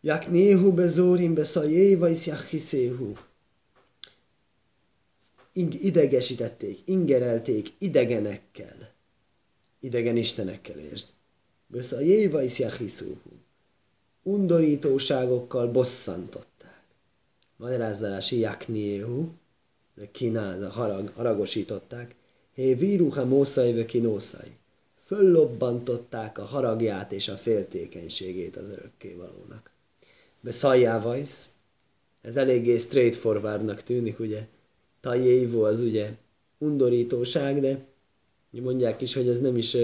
Jaknéhu 0.01 0.73
bezórim 0.73 1.35
beszajéva 1.35 2.09
is 2.09 2.27
jachiszéhu. 2.27 3.13
Idegesítették, 5.53 6.81
ingerelték 6.85 7.73
idegenekkel. 7.79 8.95
Idegen 9.81 10.17
istenekkel 10.17 10.79
értsd. 10.79 11.09
Beszajéva 11.67 12.43
is 12.43 12.59
jachiszéhu. 12.59 13.36
Undorítóságokkal 14.29 15.67
bosszantották. 15.67 16.83
Magyarázzalási 17.57 18.39
jaknéhu, 18.39 19.29
de 19.97 20.09
kínál, 20.11 20.69
harag, 20.69 21.13
haragosították. 21.15 22.15
Hé 22.55 22.75
víruha 22.75 23.25
mószai 23.25 23.85
kinószai 23.85 24.57
föllobbantották 25.05 26.39
a 26.39 26.45
haragját 26.45 27.13
és 27.13 27.29
a 27.29 27.37
féltékenységét 27.37 28.57
az 28.57 28.63
örökkévalónak. 28.63 29.71
Be 30.41 30.53
szajjávajsz, 30.53 31.49
ez 32.23 32.37
eléggé 32.37 32.79
straightforwardnak 32.79 33.83
tűnik, 33.83 34.19
ugye, 34.19 34.47
tajévó 35.01 35.63
az 35.63 35.81
ugye 35.81 36.15
undorítóság, 36.59 37.61
de 37.61 37.87
mondják 38.51 39.01
is, 39.01 39.15
hogy 39.15 39.29
ez 39.29 39.41
nem 39.41 39.57
is, 39.57 39.77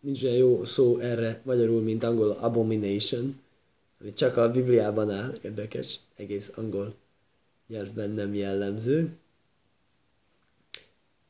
nincs 0.00 0.22
olyan 0.22 0.36
jó 0.36 0.64
szó 0.64 0.98
erre 0.98 1.40
magyarul, 1.44 1.82
mint 1.82 2.04
angol 2.04 2.30
abomination, 2.30 3.46
ami 4.00 4.12
csak 4.12 4.36
a 4.36 4.50
Bibliában 4.50 5.10
áll, 5.10 5.34
érdekes, 5.42 6.00
egész 6.16 6.56
angol 6.56 6.94
nyelvben 7.68 8.10
nem 8.10 8.34
jellemző. 8.34 9.16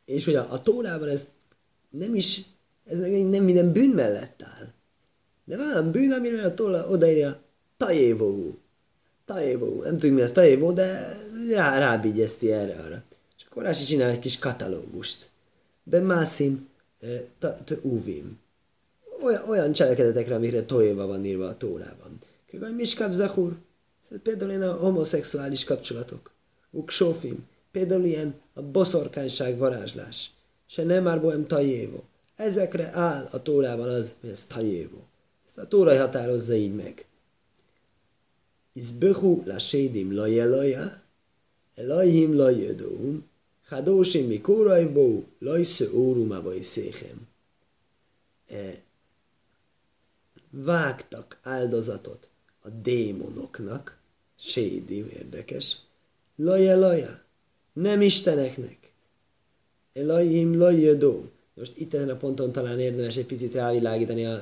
És 0.05 0.25
hogy 0.25 0.35
a, 0.35 0.53
a 0.53 0.63
Tórában 0.63 1.09
ez 1.09 1.29
nem 1.91 2.15
is 2.15 2.41
ez 2.89 2.99
meg 2.99 3.29
nem 3.29 3.45
minden 3.45 3.73
bűn 3.73 3.91
mellett 3.91 4.43
áll. 4.43 4.73
De 5.45 5.57
van 5.57 5.91
bűn, 5.91 6.13
amire 6.13 6.45
a 6.45 6.55
tolla 6.55 6.89
odaírja 6.89 7.43
tajévó. 7.77 8.59
Tajévó. 9.25 9.83
Nem 9.83 9.93
tudjuk 9.93 10.15
mi 10.15 10.21
az 10.21 10.33
tajévó, 10.33 10.73
de 10.73 11.17
rá, 11.51 11.79
rábigyezti 11.79 12.53
erre 12.53 12.77
arra. 12.77 13.03
És 13.37 13.45
akkor 13.49 13.63
Rási 13.63 13.85
csinál 13.85 14.11
egy 14.11 14.19
kis 14.19 14.39
katalógust. 14.39 15.31
Be 15.83 16.01
mászim, 16.01 16.69
te 17.39 17.75
uvim. 17.83 18.39
Olyan, 19.23 19.49
olyan 19.49 19.73
cselekedetekre, 19.73 20.35
amikre 20.35 20.65
tojéva 20.65 21.07
van 21.07 21.25
írva 21.25 21.47
a 21.47 21.57
tórában. 21.57 22.19
Kögaj 22.51 22.73
miskav 22.73 23.13
zahur. 23.13 23.59
Például 24.23 24.51
ilyen 24.51 24.63
a 24.63 24.73
homoszexuális 24.73 25.65
kapcsolatok. 25.65 26.31
Uksófim. 26.71 27.47
Például 27.71 28.05
ilyen 28.05 28.41
a 28.55 28.63
boszorkányság 28.63 29.59
varázslás. 29.59 30.31
Se 30.67 30.85
nem 30.85 31.03
már 31.03 31.21
bohem 31.21 31.47
tajévó. 31.47 32.05
Ezekre 32.37 32.91
áll 32.93 33.29
a 33.33 33.43
Tórában 33.43 33.89
az, 33.89 34.15
hogy 34.21 34.31
ez 34.31 34.47
tajévó. 34.47 35.07
Ezt 35.47 35.59
a 35.59 35.69
Tóra 35.69 35.99
határozza 35.99 36.55
így 36.55 36.75
meg. 36.75 37.07
Izbehu 38.73 39.43
la 39.45 39.59
sédim 39.59 40.15
la 40.15 40.27
jelaja, 40.27 41.03
elajhim 41.75 42.37
la 42.37 42.51
jödóum, 42.51 43.29
hadósim 43.69 44.27
mi 44.27 44.41
kórajbó, 44.41 45.25
lajsző 45.39 45.93
órumába 45.93 46.55
is 46.55 46.67
széchem. 46.67 47.29
E, 48.47 48.83
vágtak 50.51 51.39
áldozatot 51.43 52.31
a 52.69 52.81
démonoknak, 52.83 53.99
sédim 54.37 55.09
érdekes, 55.13 55.77
laja 56.37 56.79
laja, 56.79 57.23
nem 57.73 58.01
isteneknek, 58.01 58.93
elajhim 59.93 60.59
la 60.59 60.71
jödóum, 60.71 61.31
most 61.55 61.79
itt 61.79 61.95
ezen 61.95 62.11
a 62.11 62.17
ponton 62.17 62.53
talán 62.53 62.81
érdemes 62.81 63.17
egy 63.17 63.27
picit 63.27 63.55
rávilágítani 63.55 64.25
a 64.25 64.41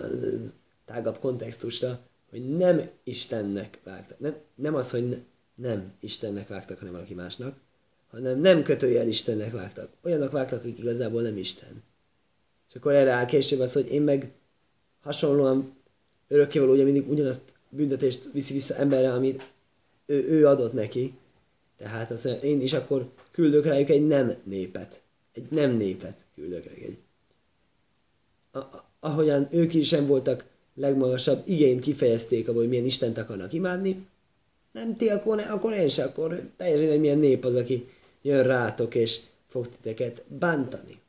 tágabb 0.84 1.18
kontextusra, 1.18 2.00
hogy 2.30 2.56
nem 2.56 2.90
Istennek 3.04 3.80
vágtak. 3.84 4.18
Nem, 4.18 4.36
nem 4.54 4.74
az, 4.74 4.90
hogy 4.90 5.08
ne, 5.08 5.16
nem 5.54 5.92
Istennek 6.00 6.48
vágtak, 6.48 6.78
hanem 6.78 6.92
valaki 6.92 7.14
másnak, 7.14 7.56
hanem 8.10 8.38
nem 8.38 8.62
kötőjel 8.62 9.08
Istennek 9.08 9.52
vágtak. 9.52 9.90
Olyanok 10.04 10.30
vágtak, 10.30 10.58
akik 10.58 10.78
igazából 10.78 11.22
nem 11.22 11.36
Isten. 11.36 11.82
És 12.68 12.74
akkor 12.74 12.92
erre 12.92 13.10
áll 13.10 13.26
később 13.26 13.60
az, 13.60 13.72
hogy 13.72 13.92
én 13.92 14.02
meg 14.02 14.32
hasonlóan 15.00 15.76
örökkévaló 16.28 16.72
ugye 16.72 16.84
mindig 16.84 17.10
ugyanazt 17.10 17.55
büntetést 17.76 18.28
viszi 18.32 18.52
vissza 18.52 18.74
emberre, 18.74 19.12
amit 19.12 19.52
ő, 20.06 20.28
ő 20.28 20.46
adott 20.46 20.72
neki. 20.72 21.14
Tehát 21.76 22.10
azt 22.10 22.24
mondja, 22.24 22.48
én 22.48 22.60
is 22.60 22.72
akkor 22.72 23.10
küldök 23.30 23.66
rájuk 23.66 23.88
egy 23.88 24.06
nem 24.06 24.32
népet. 24.44 25.02
Egy 25.32 25.46
nem 25.50 25.76
népet 25.76 26.16
küldök 26.34 26.64
rájuk. 26.64 26.84
Egy 26.84 26.98
ahogyan 29.00 29.48
ők 29.50 29.74
is 29.74 29.88
sem 29.88 30.06
voltak 30.06 30.44
legmagasabb 30.74 31.42
igényt 31.46 31.80
kifejezték 31.80 32.48
abban, 32.48 32.60
hogy 32.60 32.68
milyen 32.68 32.84
Istent 32.84 33.18
akarnak 33.18 33.52
imádni, 33.52 34.06
nem 34.72 34.94
ti, 34.94 35.08
akkor, 35.08 35.40
akkor 35.40 35.72
én 35.72 35.88
se, 35.88 36.04
akkor 36.04 36.50
teljesen 36.56 36.88
egy 36.88 37.00
milyen 37.00 37.18
nép 37.18 37.44
az, 37.44 37.54
aki 37.54 37.88
jön 38.22 38.42
rátok 38.42 38.94
és 38.94 39.20
fog 39.44 39.68
titeket 39.68 40.24
bántani. 40.28 41.00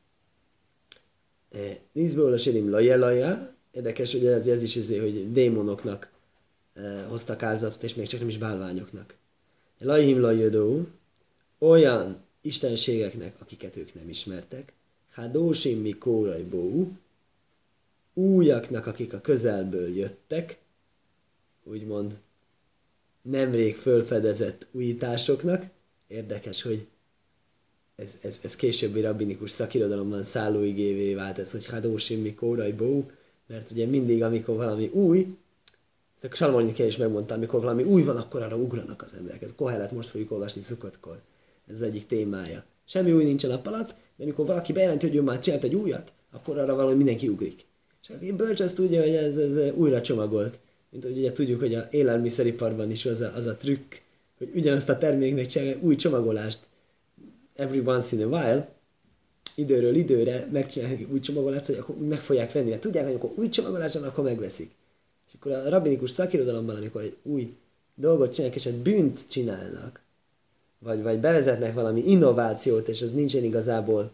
E, 1.52 1.78
Nízből 1.92 2.34
a 2.34 2.38
sérim 2.38 2.70
lajelaja, 2.70 3.56
érdekes, 3.72 4.12
hogy 4.12 4.26
ez 4.26 4.62
is 4.62 4.76
ezért, 4.76 5.02
hogy 5.02 5.32
démonoknak 5.32 6.12
hoztak 7.10 7.44
áldozatot, 7.44 7.84
és 7.84 7.96
még 7.96 8.08
csak 8.08 8.20
nem 8.20 8.30
is 8.30 8.38
bálványoknak. 8.38 9.16
Lajhim 9.80 10.20
lajödó, 10.20 10.88
olyan 11.60 12.26
istenségeknek, 12.42 13.36
akiket 13.42 13.76
ők 13.76 13.94
nem 13.94 14.10
ismertek, 14.10 14.74
Hadósim 15.12 15.82
mi 15.82 15.92
kórajbó, 15.92 16.92
újaknak, 18.14 18.86
akik 18.86 19.14
a 19.14 19.22
közelből 19.22 19.96
jöttek, 19.96 20.60
úgymond 21.64 22.20
nemrég 23.22 23.76
fölfedezett 23.76 24.68
újításoknak. 24.72 25.66
Érdekes, 26.08 26.62
hogy 26.62 26.88
ez, 27.96 28.14
ez, 28.22 28.40
ez 28.44 28.56
későbbi 28.56 29.02
rabbinikus 29.02 29.52
szakirodalomban 29.52 30.24
szállóigévé 30.24 31.14
vált 31.14 31.40
ez, 31.40 31.52
hogy 31.52 31.66
Hadósim 31.66 32.22
Mikórai 32.22 32.72
Bó, 32.72 33.12
mert 33.48 33.72
ugye 33.72 33.86
mindig, 33.86 34.24
amikor 34.24 34.56
valami 34.56 34.88
új, 34.88 35.38
ezt 36.22 36.32
a 36.32 36.36
Salmoni 36.36 36.74
is 36.78 36.98
megmondta, 36.98 37.34
amikor 37.34 37.62
valami 37.62 37.84
új 37.84 38.04
van, 38.04 38.18
akkor 38.18 38.42
arra 38.42 38.56
ugranak 38.56 39.02
az 39.02 39.14
emberek. 39.18 39.42
Ez 39.42 39.54
Kohelet 39.56 39.92
most 39.92 40.10
fogjuk 40.10 40.32
olvasni 40.32 40.62
szukottkor. 40.62 41.22
Ez 41.68 41.76
az 41.76 41.82
egyik 41.82 42.08
témája. 42.08 42.64
Semmi 42.86 43.12
új 43.12 43.24
nincs 43.24 43.44
a 43.44 43.62
alatt, 43.64 43.96
de 44.16 44.24
amikor 44.24 44.46
valaki 44.46 44.74
bejelenti, 44.74 45.08
hogy 45.08 45.16
ő 45.16 45.22
már 45.22 45.40
csinált 45.40 45.64
egy 45.64 45.76
újat, 45.76 46.14
akkor 46.32 46.58
arra 46.58 46.76
valahogy 46.76 46.98
mindenki 46.98 47.28
ugrik. 47.28 47.66
Csak 48.02 48.16
aki 48.16 48.32
bölcs 48.32 48.60
azt 48.60 48.76
tudja, 48.76 49.02
hogy 49.02 49.16
ez, 49.16 49.38
ez 49.38 49.74
újra 49.74 50.02
csomagolt. 50.02 50.60
mint 50.90 51.04
hogy 51.04 51.18
ugye 51.18 51.32
tudjuk, 51.32 51.60
hogy 51.60 51.74
a 51.74 51.88
élelmiszeriparban 51.92 52.92
is 52.92 53.06
az 53.06 53.22
a, 53.22 53.32
az 53.36 53.46
a 53.46 53.56
trükk, 53.56 53.94
hogy 54.38 54.52
ugyanazt 54.56 54.90
a 54.90 54.98
terméknek 54.98 55.46
csinálják 55.46 55.84
új 55.84 55.96
csomagolást 55.96 56.60
every 57.56 57.82
once 57.86 58.16
in 58.16 58.24
a 58.24 58.28
while, 58.28 58.70
időről 59.56 59.96
időre 59.96 60.48
megcsinálják 60.52 61.12
új 61.12 61.20
csomagolást, 61.20 61.66
hogy 61.66 61.76
akkor 61.76 61.96
úgy 61.96 62.08
meg 62.08 62.20
fogják 62.20 62.52
venni, 62.52 62.70
mert 62.70 62.82
tudják, 62.82 63.06
hogy 63.06 63.16
akkor 63.16 63.32
új 63.36 63.50
csomagolás 63.50 63.94
van, 63.94 64.04
akkor 64.04 64.24
megveszik. 64.24 64.72
És 65.28 65.34
akkor 65.34 65.52
a 65.52 65.70
rabinikus 65.70 66.10
szakirodalomban, 66.10 66.76
amikor 66.76 67.02
egy 67.02 67.18
új 67.24 67.56
dolgot 67.96 68.34
csinálnak, 68.34 68.58
és 68.58 68.66
egy 68.66 68.82
bűnt 68.82 69.28
csinálnak, 69.30 70.02
vagy, 70.80 71.02
vagy 71.02 71.20
bevezetnek 71.20 71.74
valami 71.74 72.02
innovációt, 72.08 72.88
és 72.88 73.02
ez 73.02 73.12
nincsen 73.12 73.44
igazából 73.44 74.12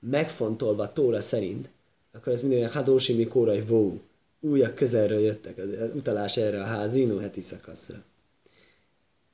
megfontolva 0.00 0.92
Tóra 0.92 1.20
szerint, 1.20 1.70
akkor 2.12 2.32
ez 2.32 2.42
minden 2.42 2.70
Hadósi 2.70 3.14
Mikórai 3.14 3.60
Vó, 3.60 4.00
újak 4.40 4.74
közelről 4.74 5.20
jöttek, 5.20 5.58
az 5.58 5.94
utalás 5.94 6.36
erre 6.36 6.60
a 6.62 6.66
házinu 6.66 7.18
heti 7.18 7.40
szakaszra. 7.40 8.04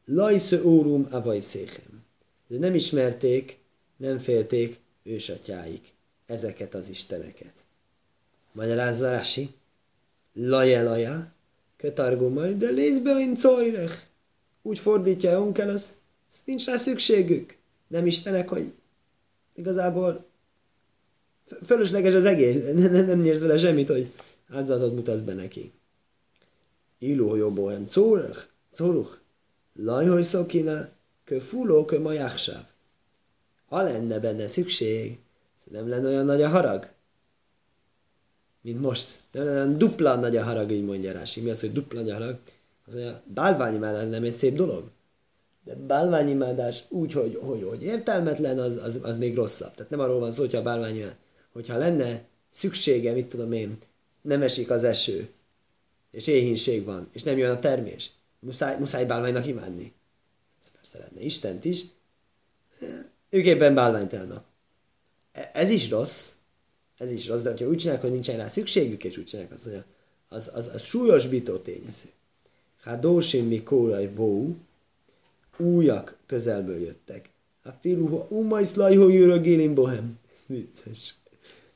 Lajsző 0.04 0.62
órum 0.64 1.06
avajszéchem. 1.10 2.04
De 2.48 2.58
nem 2.58 2.74
ismerték, 2.74 3.58
nem 3.96 4.18
félték 4.18 4.78
ősatyáik 5.02 5.92
ezeket 6.26 6.74
az 6.74 6.88
isteneket. 6.88 7.54
Magyarázza 8.52 9.10
Rasi. 9.10 9.54
Laje 10.38 10.82
laja, 10.82 11.32
kötargumaj, 11.76 12.54
de 12.54 12.70
lézbe 12.70 13.18
in 13.20 13.34
cojrech. 13.34 13.94
Úgy 14.62 14.78
fordítja 14.78 15.40
onkel, 15.40 15.68
az, 15.68 15.92
az 16.28 16.34
nincs 16.44 16.66
rá 16.66 16.76
szükségük. 16.76 17.56
Nem 17.88 18.06
istenek, 18.06 18.48
hogy 18.48 18.72
igazából 19.54 20.26
fölösleges 21.64 22.14
az 22.14 22.24
egész, 22.24 22.64
nem, 22.74 22.92
nem, 22.92 23.06
nem 23.06 23.20
nyersz 23.20 23.40
vele 23.40 23.58
semmit, 23.58 23.88
hogy 23.88 24.12
áldozatot 24.48 24.94
mutatsz 24.94 25.20
be 25.20 25.34
neki. 25.34 25.72
Iló 26.98 27.36
jobbóhem 27.36 27.86
córach, 27.86 28.46
córuch, 28.72 29.18
lajhoj 29.74 30.22
szokina, 30.22 30.88
kö 31.24 31.40
fuló, 31.40 31.84
kö 31.84 31.98
majachsáv. 31.98 32.64
Ha 33.66 33.82
lenne 33.82 34.20
benne 34.20 34.46
szükség, 34.46 35.18
nem 35.70 35.88
lenne 35.88 36.06
olyan 36.06 36.24
nagy 36.24 36.42
a 36.42 36.48
harag, 36.48 36.94
mint 38.66 38.80
most. 38.80 39.18
Lenne 39.32 39.50
olyan 39.50 39.78
dupla 39.78 40.14
nagy 40.14 40.36
a 40.36 40.42
harag, 40.42 40.70
így 40.70 40.84
mondja 40.84 41.12
Rási. 41.12 41.40
Mi 41.40 41.50
az, 41.50 41.60
hogy 41.60 41.72
dupla 41.72 42.00
nagy 42.00 42.10
a 42.10 42.12
harag? 42.12 42.38
Az, 42.86 42.94
a 42.94 43.22
bálványimádás 43.34 44.08
nem 44.08 44.24
egy 44.24 44.32
szép 44.32 44.54
dolog. 44.54 44.90
De 45.64 45.74
bálványimádás 45.74 46.84
úgy, 46.88 47.12
hogy, 47.12 47.38
hogy, 47.42 47.62
hogy 47.62 47.82
értelmetlen, 47.82 48.58
az, 48.58 48.76
az, 48.76 49.00
az 49.02 49.16
még 49.16 49.34
rosszabb. 49.34 49.74
Tehát 49.74 49.90
nem 49.90 50.00
arról 50.00 50.18
van 50.18 50.32
szó, 50.32 50.40
hogyha 50.40 50.58
a 50.58 50.62
bálványimádás, 50.62 51.16
hogyha 51.52 51.78
lenne 51.78 52.24
szüksége, 52.50 53.12
mit 53.12 53.28
tudom 53.28 53.52
én, 53.52 53.78
nem 54.22 54.42
esik 54.42 54.70
az 54.70 54.84
eső, 54.84 55.28
és 56.10 56.26
éhínség 56.26 56.84
van, 56.84 57.08
és 57.12 57.22
nem 57.22 57.38
jön 57.38 57.50
a 57.50 57.58
termés, 57.58 58.10
muszáj, 58.40 58.78
muszáj 58.78 59.04
bálványnak 59.04 59.46
imádni. 59.46 59.92
Ez 60.60 60.70
persze 60.76 60.98
lehetne 60.98 61.20
Istent 61.20 61.64
is, 61.64 61.84
ők 63.30 63.44
éppen 63.44 63.74
bálványtelnak. 63.74 64.44
E, 65.32 65.50
ez 65.54 65.70
is 65.70 65.88
rossz, 65.90 66.30
ez 66.98 67.12
is 67.12 67.28
rossz, 67.28 67.42
de 67.42 67.50
hogyha 67.50 67.68
úgy 67.68 67.76
csinálják, 67.76 68.02
hogy 68.02 68.12
nincsen 68.12 68.36
rá 68.36 68.48
szükségük, 68.48 69.04
és 69.04 69.16
úgy 69.16 69.24
csinálják, 69.24 69.54
az, 69.54 69.66
az, 69.66 69.82
az, 70.28 70.50
az, 70.54 70.70
az 70.74 70.82
súlyos 70.82 71.26
bitó 71.26 71.56
tényező. 71.56 72.08
Hát 72.82 73.00
Dósim 73.00 73.46
Mikórai 73.46 74.06
Bó, 74.06 74.56
újak 75.58 76.18
közelből 76.26 76.80
jöttek. 76.80 77.30
A 77.62 77.68
filuha 77.80 78.26
umajsz 78.30 78.74
lajhó 78.74 79.08
jürögélin 79.08 79.74
bohem. 79.74 80.18
Ez 80.34 80.56
vicces. 80.56 81.14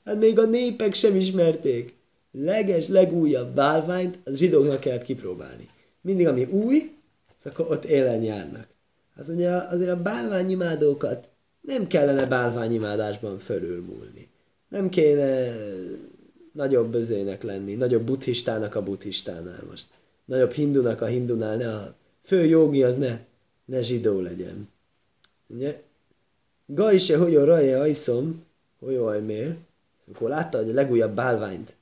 Hát 0.05 0.19
még 0.19 0.39
a 0.39 0.45
népek 0.45 0.95
sem 0.95 1.17
ismerték. 1.17 1.95
Leges, 2.33 2.89
legújabb 2.89 3.55
bálványt 3.55 4.19
az 4.25 4.37
zsidóknak 4.37 4.81
kellett 4.81 5.03
kipróbálni. 5.03 5.69
Mindig, 6.01 6.27
ami 6.27 6.45
új, 6.45 6.93
az 7.39 7.47
akkor 7.47 7.67
ott 7.71 7.85
élen 7.85 8.23
járnak. 8.23 8.67
Az 9.17 9.27
mondja, 9.27 9.61
azért 9.61 9.91
a 9.91 10.03
bálványimádókat 10.03 11.29
nem 11.61 11.87
kellene 11.87 12.27
bálványimádásban 12.27 13.39
fölülmúlni. 13.39 14.30
Nem 14.71 14.89
kéne 14.89 15.55
nagyobb 16.53 16.91
bözének 16.91 17.43
lenni, 17.43 17.75
nagyobb 17.75 18.03
buddhistának 18.03 18.75
a 18.75 18.83
buddhistánál 18.83 19.63
most. 19.71 19.87
Nagyobb 20.25 20.53
hindunak 20.53 21.01
a 21.01 21.07
hindunál, 21.07 21.57
ne 21.57 21.75
a 21.75 21.95
fő 22.23 22.45
jogi 22.45 22.83
az 22.83 22.97
ne, 22.97 23.21
ne 23.65 23.83
zsidó 23.83 24.21
legyen. 24.21 24.69
Ugye? 25.47 25.83
Gajse, 26.67 27.17
hogy 27.17 27.37
a 27.37 27.45
raje 27.45 27.81
ajszom, 27.81 28.45
hogy 28.79 28.95
ajmér, 28.95 29.57
amikor 30.07 30.29
látta, 30.29 30.59
hogy 30.59 30.71
a 30.71 30.75
legújabb 30.75 31.15
bálványt, 31.15 31.77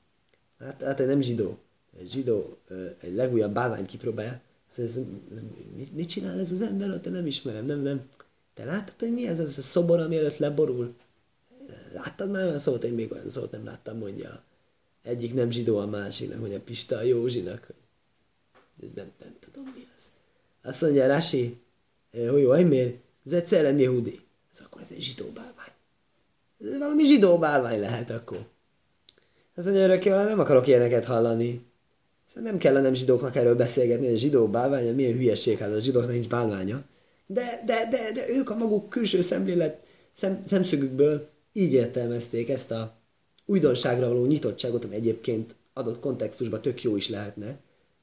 hát, 0.59 0.83
hát 0.83 0.97
nem 1.05 1.21
zsidó, 1.21 1.57
egy 1.99 2.09
zsidó 2.09 2.57
egy 3.01 3.13
legújabb 3.13 3.53
bálványt 3.53 3.87
kipróbálja, 3.87 4.41
ez, 4.69 4.83
ez, 4.83 4.99
ez, 5.31 5.39
mit, 5.75 5.95
mit 5.95 6.09
csinál 6.09 6.39
ez 6.39 6.51
az 6.51 6.61
ember? 6.61 6.99
Te 6.99 7.09
nem 7.09 7.25
ismerem, 7.25 7.65
nem, 7.65 7.79
nem. 7.79 8.01
Te 8.53 8.65
láttad, 8.65 8.99
hogy 8.99 9.13
mi 9.13 9.27
ez, 9.27 9.39
ez 9.39 9.57
a 9.57 9.61
szobor, 9.61 9.99
ami 9.99 10.17
előtt 10.17 10.37
leborul? 10.37 10.95
Láttad 11.93 12.31
már 12.31 12.45
olyan 12.45 12.59
szót? 12.59 12.83
Én 12.83 12.93
még 12.93 13.11
olyan 13.11 13.29
szót 13.29 13.51
nem 13.51 13.65
láttam, 13.65 13.97
mondja 13.97 14.43
egyik 15.03 15.33
nem 15.33 15.51
zsidó 15.51 15.77
a 15.77 15.85
másiknak, 15.85 16.39
mondja 16.39 16.59
Pista 16.59 16.97
a 16.97 17.01
Józsinak, 17.01 17.67
hogy 18.79 18.87
ez 18.87 18.93
nem, 18.93 19.11
nem 19.19 19.35
tudom 19.39 19.71
mi 19.75 19.83
az. 19.95 20.03
Azt 20.63 20.81
mondja 20.81 21.07
Rasi, 21.07 21.61
hogy 22.11 22.41
jó, 22.41 22.67
miért? 22.67 22.95
Ez 23.25 23.33
egy 23.33 23.47
szellem 23.47 23.79
jehudi. 23.79 24.19
Ez 24.53 24.59
akkor 24.65 24.81
ez 24.81 24.91
egy 24.91 25.01
zsidó 25.01 25.25
bálvány. 25.25 25.73
Ez 26.59 26.77
valami 26.77 27.05
zsidó 27.05 27.37
bálvány 27.37 27.79
lehet 27.79 28.09
akkor. 28.09 28.47
Azt 29.55 29.65
mondja, 29.65 29.83
örökké, 29.83 30.09
nem 30.09 30.39
akarok 30.39 30.67
ilyeneket 30.67 31.05
hallani. 31.05 31.67
Szóval 32.25 32.49
nem 32.49 32.59
kellene 32.59 32.83
nem 32.83 32.93
zsidóknak 32.93 33.35
erről 33.35 33.55
beszélgetni, 33.55 34.05
hogy 34.05 34.15
a 34.15 34.19
zsidó 34.19 34.47
bálványa 34.47 34.93
milyen 34.93 35.13
hülyeség, 35.13 35.57
hát 35.57 35.71
a 35.71 35.79
zsidóknak 35.79 36.11
nincs 36.11 36.27
bálványa. 36.27 36.83
De, 37.25 37.63
de, 37.65 37.87
de, 37.89 38.11
de 38.11 38.29
ők 38.29 38.49
a 38.49 38.55
maguk 38.55 38.89
külső 38.89 39.21
szemlélet, 39.21 39.85
szem, 40.11 40.41
szemszögükből 40.45 41.29
így 41.59 41.73
értelmezték 41.73 42.49
ezt 42.49 42.71
a 42.71 42.97
újdonságra 43.45 44.07
való 44.07 44.25
nyitottságot, 44.25 44.85
ami 44.85 44.95
egyébként 44.95 45.55
adott 45.73 45.99
kontextusban 45.99 46.61
tök 46.61 46.81
jó 46.81 46.95
is 46.95 47.09
lehetne, 47.09 47.59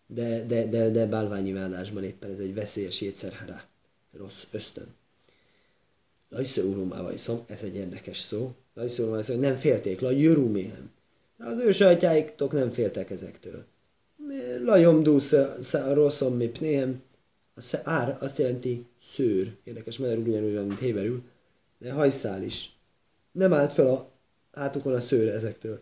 de, 0.06 0.44
de, 0.44 0.66
de, 0.66 0.90
de 0.90 1.06
bálványimádásban 1.06 2.04
éppen 2.04 2.30
ez 2.30 2.38
egy 2.38 2.54
veszélyes 2.54 3.00
étszerhárá, 3.00 3.64
rossz 4.12 4.44
ösztön. 4.52 4.86
Lajszó 6.28 6.62
urum 6.62 6.92
avajszom, 6.92 7.38
ez 7.46 7.62
egy 7.62 7.74
érdekes 7.74 8.18
szó. 8.18 8.54
Lajszó 8.74 9.02
urum 9.02 9.12
avajszom, 9.12 9.40
nem 9.40 9.56
félték, 9.56 10.00
la 10.00 10.10
jöruméhem. 10.10 10.90
Az 11.38 11.58
ő 11.58 11.70
sajtjáiktok 11.70 12.52
nem 12.52 12.70
féltek 12.70 13.10
ezektől. 13.10 13.64
Lajom 14.64 15.02
dúsz 15.02 15.34
rosszom 15.92 16.36
mipnéhem. 16.36 17.02
A 17.54 17.78
ár 17.84 18.16
azt 18.20 18.38
jelenti 18.38 18.86
szőr. 19.00 19.56
Érdekes, 19.64 19.98
mert 19.98 20.18
ugyanúgy 20.18 20.54
van, 20.54 20.66
mint 20.66 20.78
héberül. 20.78 21.22
De 21.78 21.92
hajszál 21.92 22.42
is 22.42 22.75
nem 23.37 23.53
állt 23.53 23.72
fel 23.72 23.87
a 23.87 24.11
hátukon 24.53 24.94
a 24.94 25.01
szőre 25.01 25.33
ezektől. 25.33 25.81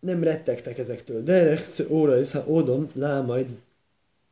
Nem 0.00 0.22
rettegtek 0.22 0.78
ezektől. 0.78 1.22
De 1.22 1.32
Derek 1.32 1.66
óra 1.88 2.18
is, 2.20 2.32
ha 2.32 2.44
ódom, 2.46 2.90
lá 2.94 3.20
majd 3.20 3.48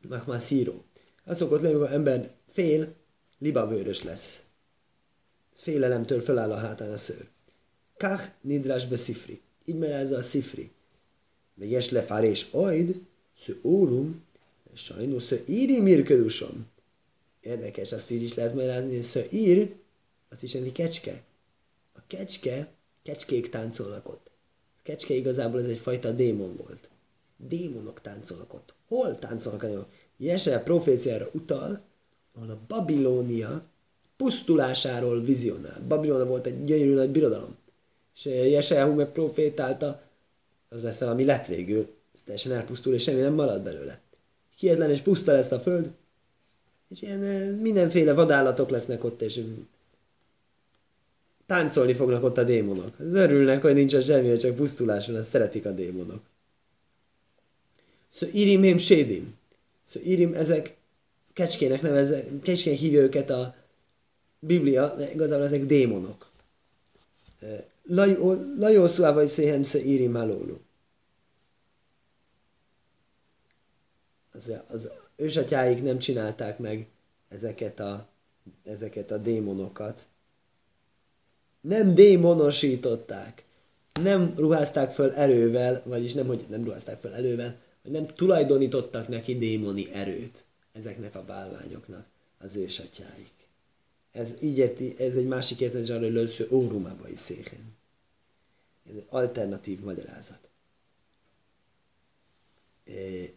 már 0.09 0.23
már 0.25 0.41
szíró. 0.41 0.83
Hát 1.25 1.35
szokott 1.35 1.61
lenni, 1.61 1.73
amikor 1.73 1.91
ember 1.91 2.31
fél, 2.47 2.93
libavőrös 3.39 4.03
lesz. 4.03 4.41
Félelemtől 5.53 6.21
föláll 6.21 6.51
a 6.51 6.55
hátán 6.55 6.91
a 6.91 6.97
szőr. 6.97 7.27
Kach 7.97 8.23
nidrás 8.41 8.85
be 8.85 8.95
szifri. 8.95 9.41
Így 9.65 9.83
ez 9.83 10.11
a 10.11 10.21
szifri. 10.21 10.71
Vegyes 11.53 11.89
lefárés 11.89 12.47
ajd, 12.51 13.01
sző 13.35 13.59
ólum, 13.63 14.23
sajnos 14.73 15.23
sző 15.23 15.43
íri 15.47 15.79
mirködusom. 15.79 16.67
Érdekes, 17.41 17.91
azt 17.91 18.11
így 18.11 18.23
is 18.23 18.33
lehet 18.33 18.55
merázni, 18.55 19.01
sző 19.01 19.27
ír, 19.31 19.75
azt 20.29 20.43
is 20.43 20.53
jelenti 20.53 20.73
kecske. 20.73 21.23
Kecske, 22.17 22.67
kecskék 23.03 23.49
táncolnak 23.49 24.09
ott. 24.09 24.31
A 24.75 24.79
kecske 24.83 25.13
igazából 25.13 25.59
ez 25.59 25.69
egyfajta 25.69 26.11
démon 26.11 26.55
volt. 26.55 26.89
Démonok 27.37 28.01
táncolnak 28.01 28.53
ott. 28.53 28.73
Hol 28.87 29.19
táncolnak 29.19 29.63
a 29.63 29.87
Jese 30.17 30.59
proféciára 30.59 31.29
utal, 31.33 31.81
ahol 32.35 32.49
a 32.49 32.59
Babilónia 32.67 33.63
pusztulásáról 34.17 35.21
vizionál. 35.21 35.81
Babilónia 35.87 36.25
volt 36.25 36.45
egy 36.45 36.63
gyönyörű 36.65 36.93
nagy 36.93 37.11
birodalom. 37.11 37.55
És 38.15 38.25
Jesajáhu 38.25 38.93
meg 38.93 39.11
profétálta, 39.11 40.01
az 40.69 40.83
lesz 40.83 41.01
ami 41.01 41.25
lett 41.25 41.45
végül, 41.47 41.89
ez 42.13 42.21
teljesen 42.21 42.51
elpusztul, 42.51 42.93
és 42.93 43.03
semmi 43.03 43.21
nem 43.21 43.33
marad 43.33 43.61
belőle. 43.61 44.01
Kietlen 44.57 44.89
és 44.89 45.01
puszta 45.01 45.31
lesz 45.31 45.51
a 45.51 45.59
föld, 45.59 45.91
és 46.89 47.01
ilyen 47.01 47.23
eh, 47.23 47.57
mindenféle 47.57 48.13
vadállatok 48.13 48.69
lesznek 48.69 49.03
ott, 49.03 49.21
és 49.21 49.41
táncolni 51.51 51.93
fognak 51.93 52.23
ott 52.23 52.37
a 52.37 52.43
démonok. 52.43 52.99
Az 52.99 53.13
örülnek, 53.13 53.61
hogy 53.61 53.73
nincs 53.73 53.93
a 53.93 54.01
semmi, 54.01 54.37
csak 54.37 54.55
pusztulás 54.55 55.07
van, 55.07 55.15
ezt 55.15 55.29
szeretik 55.29 55.65
a 55.65 55.71
démonok. 55.71 56.21
Szóval 58.09 58.35
irim 58.35 58.77
sédim. 58.77 59.35
Szóval 59.83 60.09
irim, 60.09 60.33
ezek 60.33 60.75
kecskének 61.33 61.81
nevezek, 61.81 62.39
kecskének 62.41 62.79
hívja 62.79 63.01
őket 63.01 63.29
a 63.29 63.55
Biblia, 64.39 64.95
de 64.95 65.11
igazából 65.11 65.45
ezek 65.45 65.65
démonok. 65.65 66.29
Lajószúá 68.57 69.11
vagy 69.11 69.27
széhem 69.27 69.63
se 69.63 69.83
íri 69.83 70.07
malólu. 70.07 70.57
az, 74.31 74.53
az 74.67 74.91
ősatyáik 75.15 75.83
nem 75.83 75.99
csinálták 75.99 76.57
meg 76.59 76.87
ezeket 77.29 77.79
a, 77.79 78.07
ezeket 78.63 79.11
a 79.11 79.17
démonokat. 79.17 80.05
Nem 81.61 81.95
démonosították. 81.95 83.43
Nem 84.01 84.33
ruházták 84.35 84.93
föl 84.93 85.11
erővel, 85.11 85.81
vagyis 85.85 86.13
nem, 86.13 86.27
hogy 86.27 86.45
nem 86.49 86.63
ruházták 86.63 86.97
föl 86.97 87.13
erővel, 87.13 87.59
hogy 87.81 87.91
nem 87.91 88.07
tulajdonítottak 88.07 89.07
neki 89.07 89.37
démoni 89.37 89.91
erőt 89.93 90.43
ezeknek 90.73 91.15
a 91.15 91.23
bálványoknak 91.23 92.05
az 92.37 92.55
ősatyáik. 92.55 93.31
Ez, 94.11 94.41
így 94.41 94.57
érti, 94.57 94.95
ez 94.99 95.15
egy 95.15 95.27
másik 95.27 95.59
értés 95.59 95.89
arra, 95.89 96.03
hogy 96.03 96.11
lősző 96.11 96.47
órumába 96.51 97.05
széken. 97.15 97.75
Ez 98.89 98.95
egy 98.95 99.05
alternatív 99.09 99.79
magyarázat. 99.79 100.49
É, 102.83 103.35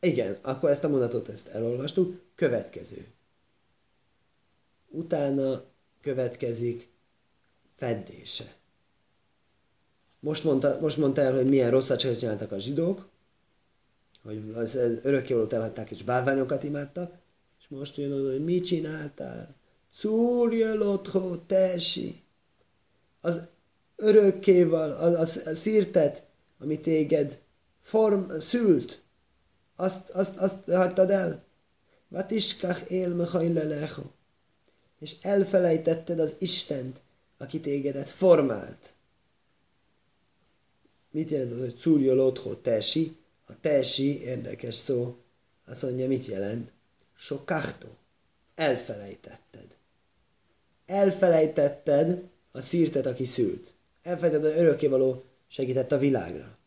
igen, 0.00 0.38
akkor 0.42 0.70
ezt 0.70 0.84
a 0.84 0.88
mondatot 0.88 1.28
ezt 1.28 1.48
elolvastuk. 1.48 2.22
Következő. 2.34 3.06
Utána 4.88 5.64
következik 6.04 6.88
feddése. 7.76 8.54
Most 10.20 10.44
mondta, 10.44 10.78
most 10.80 10.96
mondta 10.96 11.20
el, 11.20 11.34
hogy 11.34 11.48
milyen 11.48 11.70
rosszat 11.70 12.18
csináltak 12.18 12.52
a 12.52 12.58
zsidók, 12.58 13.08
hogy 14.22 14.52
az 14.54 14.74
örökkévalót 15.02 15.52
elhagyták 15.52 15.90
és 15.90 16.02
bálványokat 16.02 16.62
imádtak, 16.62 17.12
és 17.60 17.68
most 17.68 17.96
jön 17.96 18.12
oda, 18.12 18.30
hogy 18.30 18.44
mit 18.44 18.64
csináltál? 18.64 19.54
Cúrjelotho 19.92 21.36
tesi. 21.36 22.20
Az 23.20 23.48
örökkéval, 23.96 24.90
a, 24.90 25.04
a, 25.04 25.20
a 25.20 25.54
szírtet, 25.54 26.24
ami 26.58 26.80
téged 26.80 27.38
form, 27.80 28.38
szült, 28.38 29.02
azt, 29.76 30.10
azt, 30.10 30.36
azt 30.36 30.70
hagytad 30.70 31.10
el? 31.10 31.44
Vatiskach 32.08 32.92
él 32.92 33.14
mechajlelecho 33.14 34.02
és 35.04 35.16
elfelejtetted 35.20 36.18
az 36.18 36.34
Istent, 36.38 37.02
aki 37.38 37.60
tégedet 37.60 38.10
formált. 38.10 38.92
Mit 41.10 41.30
jelent 41.30 41.52
az, 41.52 41.58
hogy 41.58 41.76
cúrjol 41.76 42.18
otthon 42.18 42.62
tesi? 42.62 43.16
A 43.46 43.60
tesi, 43.60 44.22
érdekes 44.22 44.74
szó, 44.74 45.16
azt 45.66 45.82
mondja, 45.82 46.06
mit 46.06 46.26
jelent? 46.26 46.72
Sokáhtó. 47.16 47.88
Elfelejtetted. 48.54 49.66
Elfelejtetted 50.86 52.28
a 52.52 52.60
szírtet, 52.60 53.06
aki 53.06 53.24
szült. 53.24 53.74
Elfelejtetted, 54.02 54.52
hogy 54.52 54.62
örökkévaló 54.62 55.24
segített 55.48 55.92
a 55.92 55.98
világra. 55.98 56.58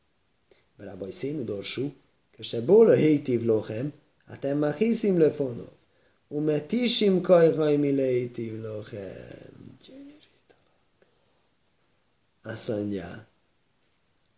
Brábai 0.77 1.11
színű 1.11 1.43
dorsú, 1.43 1.93
köse 2.35 2.61
bóla 2.61 2.93
hétív 2.93 3.43
lohem, 3.43 3.93
hát 4.25 4.45
emma 4.45 4.71
hiszim 4.71 5.19
lefonó. 5.19 5.76
Umetishim 6.30 7.21
kajhaj 7.21 7.75
milejtív 7.75 8.61
lohem. 8.61 9.78
Gyönyörű 9.86 10.28
dolog. 10.47 10.67
Azt 12.43 12.67
mondja, 12.67 13.28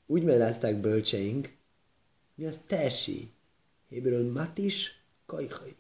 úgy 0.08 0.24
mellázták 0.24 0.76
bölcseink, 0.76 1.54
mi 2.36 2.46
az 2.46 2.58
tesi. 2.68 3.32
Héberül 3.88 4.32
matis 4.32 5.04
kajhaj. 5.26 5.76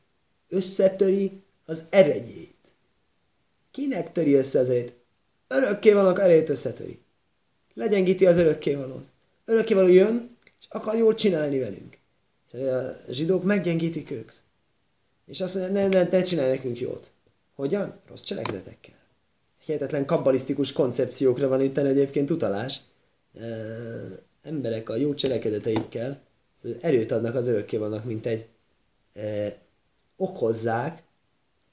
Összetöri 0.48 1.44
az 1.66 1.88
eregyét. 1.90 2.56
Kinek 3.72 4.12
töri 4.12 4.34
össze 4.34 4.60
az 4.60 4.70
erejét? 4.70 4.94
Örökkévalónak 5.48 6.20
erejét 6.20 6.50
összetöri. 6.50 7.00
Legyengíti 7.74 8.26
az 8.26 8.38
örökkévalót. 8.38 9.08
Örökkévaló 9.46 9.88
jön, 9.88 10.38
és 10.60 10.66
akar 10.70 10.96
jól 10.96 11.14
csinálni 11.14 11.60
velünk. 11.60 11.98
A 12.52 13.12
zsidók 13.12 13.44
meggyengítik 13.44 14.12
őket. 14.12 14.44
És 15.30 15.42
azt 15.42 15.56
mondja, 15.56 15.74
ne, 15.74 15.88
ne, 15.88 16.04
ne 16.04 16.22
csinálj 16.22 16.50
nekünk 16.50 16.80
jót. 16.80 17.12
Hogyan? 17.56 18.00
Rossz 18.08 18.22
cselekedetekkel. 18.22 18.96
Hihetetlen 19.66 20.06
kabbalisztikus 20.06 20.72
koncepciókra 20.72 21.48
van 21.48 21.62
itt 21.62 21.78
egyébként 21.78 22.32
utalás. 22.32 22.80
E, 23.34 23.46
emberek 24.42 24.90
a 24.90 24.96
jó 24.96 25.14
cselekedeteikkel 25.14 26.22
erőt 26.82 27.12
adnak 27.12 27.36
az 27.36 27.48
örökké 27.48 27.78
vannak, 27.78 28.06
mint 28.06 28.26
egy 28.26 28.48
e, 29.14 29.58
okozzák, 30.18 31.04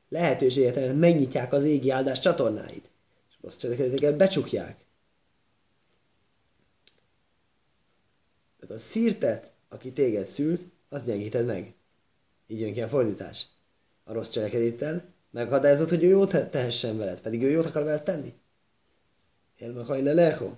lehetőséget 0.08 0.94
megnyitják 0.94 1.52
az 1.52 1.64
égi 1.64 1.90
áldás 1.90 2.18
csatornáit. 2.18 2.90
És 3.28 3.34
rossz 3.40 3.56
cselekedeteket 3.56 4.16
becsukják. 4.16 4.76
Tehát 8.60 8.76
a 8.76 8.78
szírtet 8.78 9.52
aki 9.68 9.92
téged 9.92 10.26
szült, 10.26 10.64
azt 10.88 11.06
gyengíted 11.06 11.46
meg. 11.46 11.75
Így 12.46 12.60
jön 12.60 12.72
ki 12.72 12.82
a 12.82 12.88
fordítás. 12.88 13.46
A 14.04 14.12
rossz 14.12 14.28
cselekedéttel 14.28 15.04
megakadályozott, 15.30 15.88
hogy 15.88 16.04
ő 16.04 16.08
jót 16.08 16.50
tehessen 16.50 16.98
veled, 16.98 17.20
pedig 17.20 17.42
ő 17.42 17.50
jót 17.50 17.66
akar 17.66 17.84
veled 17.84 18.02
tenni. 18.02 18.32
Élme 19.58 19.82
hajle 19.82 20.12
leho. 20.12 20.50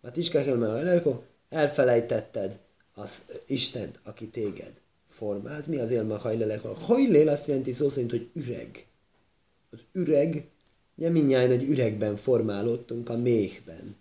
Mert 0.00 0.16
iska 0.16 0.44
élme 0.44 0.82
leho, 0.82 1.22
elfelejtetted 1.48 2.58
az 2.94 3.40
Istent, 3.46 3.98
aki 4.04 4.28
téged 4.28 4.72
formált. 5.04 5.66
Mi 5.66 5.78
az 5.78 5.90
élme 5.90 6.16
hajle 6.16 6.46
leho? 6.46 6.74
Hajlél 6.74 7.28
azt 7.28 7.46
jelenti 7.46 7.72
szó 7.72 7.88
szerint, 7.88 8.10
hogy 8.10 8.30
üreg. 8.32 8.86
Az 9.70 9.78
üreg, 9.92 10.48
ugye 10.96 11.08
mindjárt 11.08 11.50
egy 11.50 11.68
üregben 11.68 12.16
formálódtunk 12.16 13.08
a 13.08 13.16
méhben. 13.16 13.96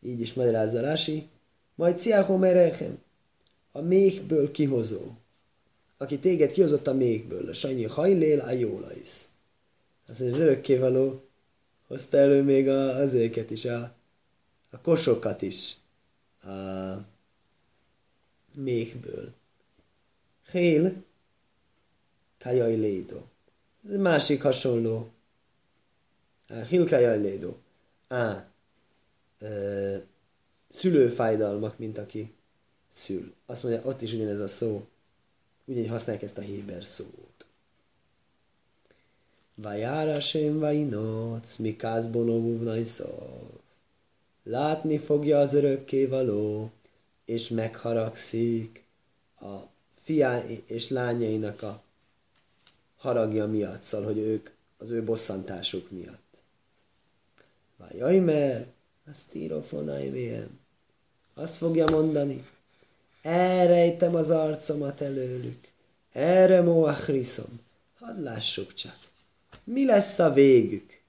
Így 0.00 0.20
is 0.20 0.34
magyarázza 0.34 0.80
Rási. 0.80 1.28
Majd 1.74 1.98
ciáho 1.98 2.36
merechem 2.36 2.98
a 3.72 3.80
méhből 3.80 4.50
kihozó, 4.50 5.10
aki 6.02 6.18
téged 6.18 6.52
kihozott 6.52 6.86
a 6.86 6.94
méhből, 6.94 7.48
a 7.48 7.52
sanyi 7.52 7.84
hajlél 7.84 8.40
a 8.40 8.50
jólaisz. 8.50 9.28
Az 10.06 10.20
az 10.20 10.38
örökkévaló 10.38 11.24
hozta 11.86 12.16
elő 12.16 12.42
még 12.42 12.68
a, 12.68 12.96
azéket 12.96 13.50
is, 13.50 13.64
a, 13.64 13.94
a 14.70 14.80
kosokat 14.80 15.42
is 15.42 15.76
a 16.40 16.94
méhből. 18.54 19.32
Hél, 20.50 21.04
kajaj 22.38 22.74
lédo. 22.74 23.20
Ez 23.88 23.96
másik 23.96 24.42
hasonló. 24.42 25.10
Hil 26.68 26.86
kajaj 26.86 27.20
lédo. 27.20 27.54
Á, 28.08 28.52
ö, 29.38 29.96
szülőfájdalmak, 30.68 31.78
mint 31.78 31.98
aki 31.98 32.34
szül. 32.88 33.34
Azt 33.46 33.62
mondja, 33.62 33.82
ott 33.84 34.02
is 34.02 34.12
ugyanez 34.12 34.40
a 34.40 34.48
szó. 34.48 34.86
Ugyanígy 35.64 35.88
használják 35.88 36.24
ezt 36.24 36.38
a 36.38 36.40
héber 36.40 36.84
szót. 36.84 37.46
Vajára 39.54 40.20
sem 40.20 40.58
vajnoc, 40.58 41.56
mikász 41.56 42.06
bonóvúvnai 42.06 42.84
szov. 42.84 43.50
Látni 44.44 44.98
fogja 44.98 45.38
az 45.38 45.54
örökké 45.54 46.06
való, 46.06 46.70
és 47.24 47.48
megharagszik 47.48 48.84
a 49.40 49.56
fiá 49.90 50.42
és 50.66 50.88
lányainak 50.88 51.62
a 51.62 51.82
haragja 52.96 53.46
miatt, 53.46 53.82
szóval, 53.82 54.06
hogy 54.06 54.18
ők 54.18 54.50
az 54.78 54.90
ő 54.90 55.04
bosszantásuk 55.04 55.90
miatt. 55.90 56.42
Vajaj, 57.76 58.18
mert 58.18 58.68
azt 59.08 59.34
írofonáj 59.34 60.48
Azt 61.34 61.56
fogja 61.56 61.90
mondani, 61.90 62.44
elrejtem 63.22 64.14
az 64.14 64.30
arcomat 64.30 65.00
előlük, 65.00 65.58
erre 66.12 66.60
moachriszom. 66.60 67.60
Hadd 67.98 68.22
lássuk 68.22 68.74
csak, 68.74 68.96
mi 69.64 69.84
lesz 69.84 70.18
a 70.18 70.32
végük. 70.32 71.00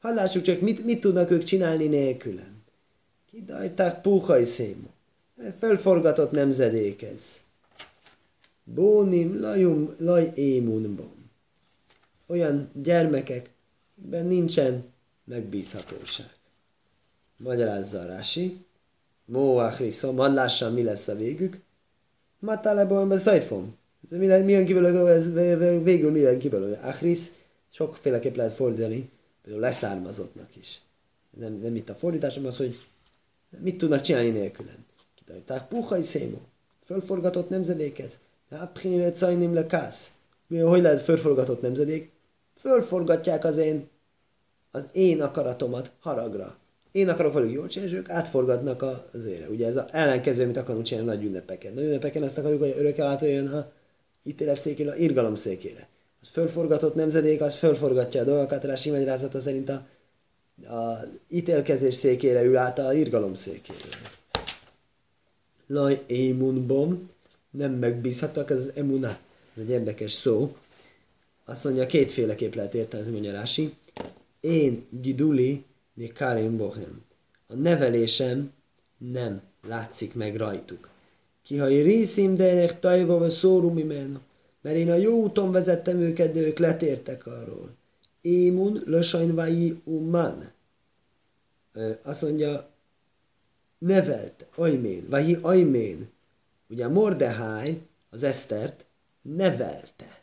Hadd 0.00 0.14
lássuk 0.14 0.42
csak, 0.42 0.60
mit, 0.60 0.84
mit 0.84 1.00
tudnak 1.00 1.30
ők 1.30 1.42
csinálni 1.42 1.86
nélkülem. 1.86 2.62
Kidajták 3.30 4.00
púhaj 4.00 4.44
szémó. 4.44 4.90
Felforgatott 5.58 6.30
nemzedék 6.30 7.02
ez. 7.02 7.36
Bónim 8.64 9.40
lajum 9.40 9.94
laj 9.98 10.30
émunbom. 10.34 11.30
Olyan 12.26 12.70
gyermekek, 12.74 13.50
ben 13.94 14.26
nincsen 14.26 14.92
megbízhatóság. 15.24 16.30
Magyarázza 17.38 18.00
a 18.00 18.06
Rási. 18.06 18.65
Móachriszom, 19.26 20.16
hadd 20.16 20.34
lássam, 20.34 20.72
mi 20.72 20.82
lesz 20.82 21.08
a 21.08 21.14
végük. 21.14 21.60
Matalebon 22.38 23.08
be 23.08 23.16
szajfom. 23.16 23.72
Mi, 24.08 24.26
mi 24.26 24.52
jön 24.52 24.64
ki 24.64 24.74
belőle, 24.74 25.78
végül 25.78 26.10
mi 26.10 26.18
jön 26.18 26.38
ki 26.38 26.48
belőle? 26.48 26.78
Achrisz, 26.78 27.32
sokféleképp 27.72 28.36
lehet 28.36 28.52
fordítani, 28.52 29.10
például 29.42 29.62
leszármazottnak 29.62 30.56
is. 30.56 30.80
Nem, 31.30 31.52
nem 31.52 31.76
itt 31.76 31.88
a 31.88 31.94
fordításom, 31.94 32.46
az, 32.46 32.56
hogy 32.56 32.78
mit 33.58 33.78
tudnak 33.78 34.00
csinálni 34.00 34.28
nélkülem. 34.28 34.84
Kitajták 35.14 35.68
puhai 35.68 36.02
szémó, 36.02 36.40
fölforgatott 36.84 37.48
nemzedéket, 37.48 38.18
Aprinre 38.50 39.10
cajnim 39.12 39.54
le 39.54 39.66
kász. 39.66 40.10
Hogy 40.48 40.82
lehet 40.82 41.00
fölforgatott 41.00 41.60
nemzedék? 41.60 42.10
Fölforgatják 42.54 43.44
az 43.44 43.56
én, 43.56 43.88
az 44.70 44.88
én 44.92 45.22
akaratomat 45.22 45.92
haragra. 46.00 46.56
Én 46.96 47.08
akarok 47.08 47.32
velük 47.32 47.52
jól 47.52 47.66
csinálni, 47.66 47.94
és 47.94 47.98
ők 47.98 48.10
átforgatnak 48.10 48.82
az 48.82 49.26
ére. 49.26 49.48
Ugye 49.48 49.66
ez 49.66 49.76
az 49.76 49.84
ellenkező, 49.90 50.42
amit 50.42 50.56
akarunk 50.56 50.84
csinálni 50.84 51.08
nagy 51.08 51.24
ünnepeken. 51.24 51.72
Nagy 51.74 51.84
ünnepeken 51.84 52.22
azt 52.22 52.38
akarjuk, 52.38 52.60
hogy 52.60 52.74
örökkelátó 52.78 53.26
jön 53.26 53.48
a 53.48 53.70
ítélet 54.22 54.60
székére, 54.60 54.90
a 54.90 54.96
irgalom 54.96 55.34
székére. 55.34 55.88
Az 56.20 56.28
fölforgatott 56.28 56.94
nemzedék, 56.94 57.40
az 57.40 57.56
fölforgatja 57.56 58.20
a 58.20 58.24
dolgokat, 58.24 58.64
Rási 58.64 58.90
magyarázata 58.90 59.40
szerint 59.40 59.68
a, 59.68 59.86
a 60.74 60.98
ítélkezés 61.28 61.94
székére 61.94 62.42
ül 62.42 62.56
át 62.56 62.78
a 62.78 62.92
irgalom 62.92 63.34
székére. 63.34 63.78
Laj 65.66 66.00
émunbom, 66.06 67.10
nem 67.50 67.72
megbízhatok, 67.72 68.50
ez 68.50 68.58
az 68.58 68.72
emuna. 68.74 69.18
Ez 69.56 69.62
egy 69.62 69.70
érdekes 69.70 70.12
szó. 70.12 70.56
Azt 71.44 71.64
mondja, 71.64 71.86
kétféleképp 71.86 72.54
lehet 72.54 72.74
értelmezni, 72.74 73.12
mondja 73.12 73.32
Rási. 73.32 73.74
Én 74.40 74.86
giduli, 74.90 75.64
ni 75.96 76.08
karim 76.08 76.56
bohem. 76.56 77.02
A 77.46 77.54
nevelésem 77.54 78.52
nem 78.98 79.42
látszik 79.66 80.14
meg 80.14 80.36
rajtuk. 80.36 80.90
Kihai 81.42 81.80
részim, 81.80 82.36
de 82.36 82.50
ennek 82.50 82.78
tajva 82.78 83.18
vagy 83.18 83.30
szórum 83.30 83.78
imena. 83.78 84.20
Mert 84.62 84.76
én 84.76 84.90
a 84.90 84.94
jó 84.94 85.22
úton 85.22 85.52
vezettem 85.52 85.98
őket, 85.98 86.32
de 86.32 86.40
ők 86.40 86.58
letértek 86.58 87.26
arról. 87.26 87.74
Émun 88.20 88.80
lösajnvai 88.84 89.80
uman. 89.84 90.52
Azt 92.02 92.22
mondja, 92.22 92.70
nevelt, 93.78 94.48
ajmén, 94.54 95.04
vagy 95.08 95.38
ajmén. 95.42 96.08
Ugye 96.68 96.88
Mordeháj 96.88 97.80
az 98.10 98.22
Esztert 98.22 98.86
nevelte. 99.22 100.22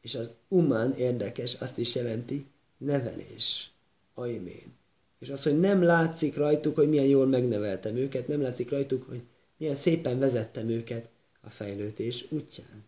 És 0.00 0.14
az 0.14 0.30
uman 0.48 0.92
érdekes, 0.92 1.54
azt 1.54 1.78
is 1.78 1.94
jelenti 1.94 2.46
nevelés, 2.78 3.70
ajmén. 4.14 4.80
És 5.22 5.30
az, 5.30 5.42
hogy 5.42 5.60
nem 5.60 5.82
látszik 5.82 6.36
rajtuk, 6.36 6.74
hogy 6.74 6.88
milyen 6.88 7.04
jól 7.04 7.26
megneveltem 7.26 7.96
őket, 7.96 8.28
nem 8.28 8.42
látszik 8.42 8.70
rajtuk, 8.70 9.08
hogy 9.08 9.22
milyen 9.56 9.74
szépen 9.74 10.18
vezettem 10.18 10.68
őket 10.68 11.10
a 11.40 11.50
fejlődés 11.50 12.32
útján. 12.32 12.84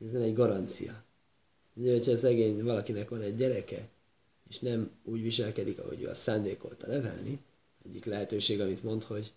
Ez 0.00 0.10
nem 0.10 0.22
egy 0.22 0.34
garancia. 0.34 1.04
Ez, 1.76 1.90
hogyha 1.90 2.16
szegény 2.16 2.64
valakinek 2.64 3.08
van 3.08 3.20
egy 3.20 3.34
gyereke, 3.34 3.88
és 4.48 4.58
nem 4.58 4.90
úgy 5.04 5.22
viselkedik, 5.22 5.78
ahogy 5.78 6.02
ő 6.02 6.06
azt 6.06 6.20
szándékolta 6.20 6.86
nevelni, 6.86 7.40
egyik 7.84 8.04
lehetőség, 8.04 8.60
amit 8.60 8.82
mond, 8.82 9.04
hogy 9.04 9.32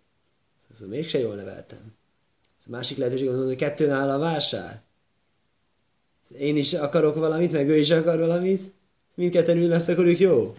azt 0.69 0.87
mégse 0.87 1.19
jól 1.19 1.35
neveltem. 1.35 1.93
Ez 2.59 2.63
a 2.67 2.69
másik 2.69 2.97
lehetőség, 2.97 3.25
hogy 3.25 3.35
mondani, 3.35 3.55
hogy 3.55 3.67
kettőn 3.67 3.91
áll 3.91 4.09
a 4.09 4.19
vásár. 4.19 4.81
Én 6.39 6.57
is 6.57 6.73
akarok 6.73 7.15
valamit, 7.15 7.51
meg 7.51 7.69
ő 7.69 7.77
is 7.77 7.91
akar 7.91 8.19
valamit, 8.19 8.73
mindketten 9.15 9.57
ül 9.57 9.67
lesz, 9.67 9.87
akkor 9.87 10.05
ők 10.05 10.19
jó. 10.19 10.55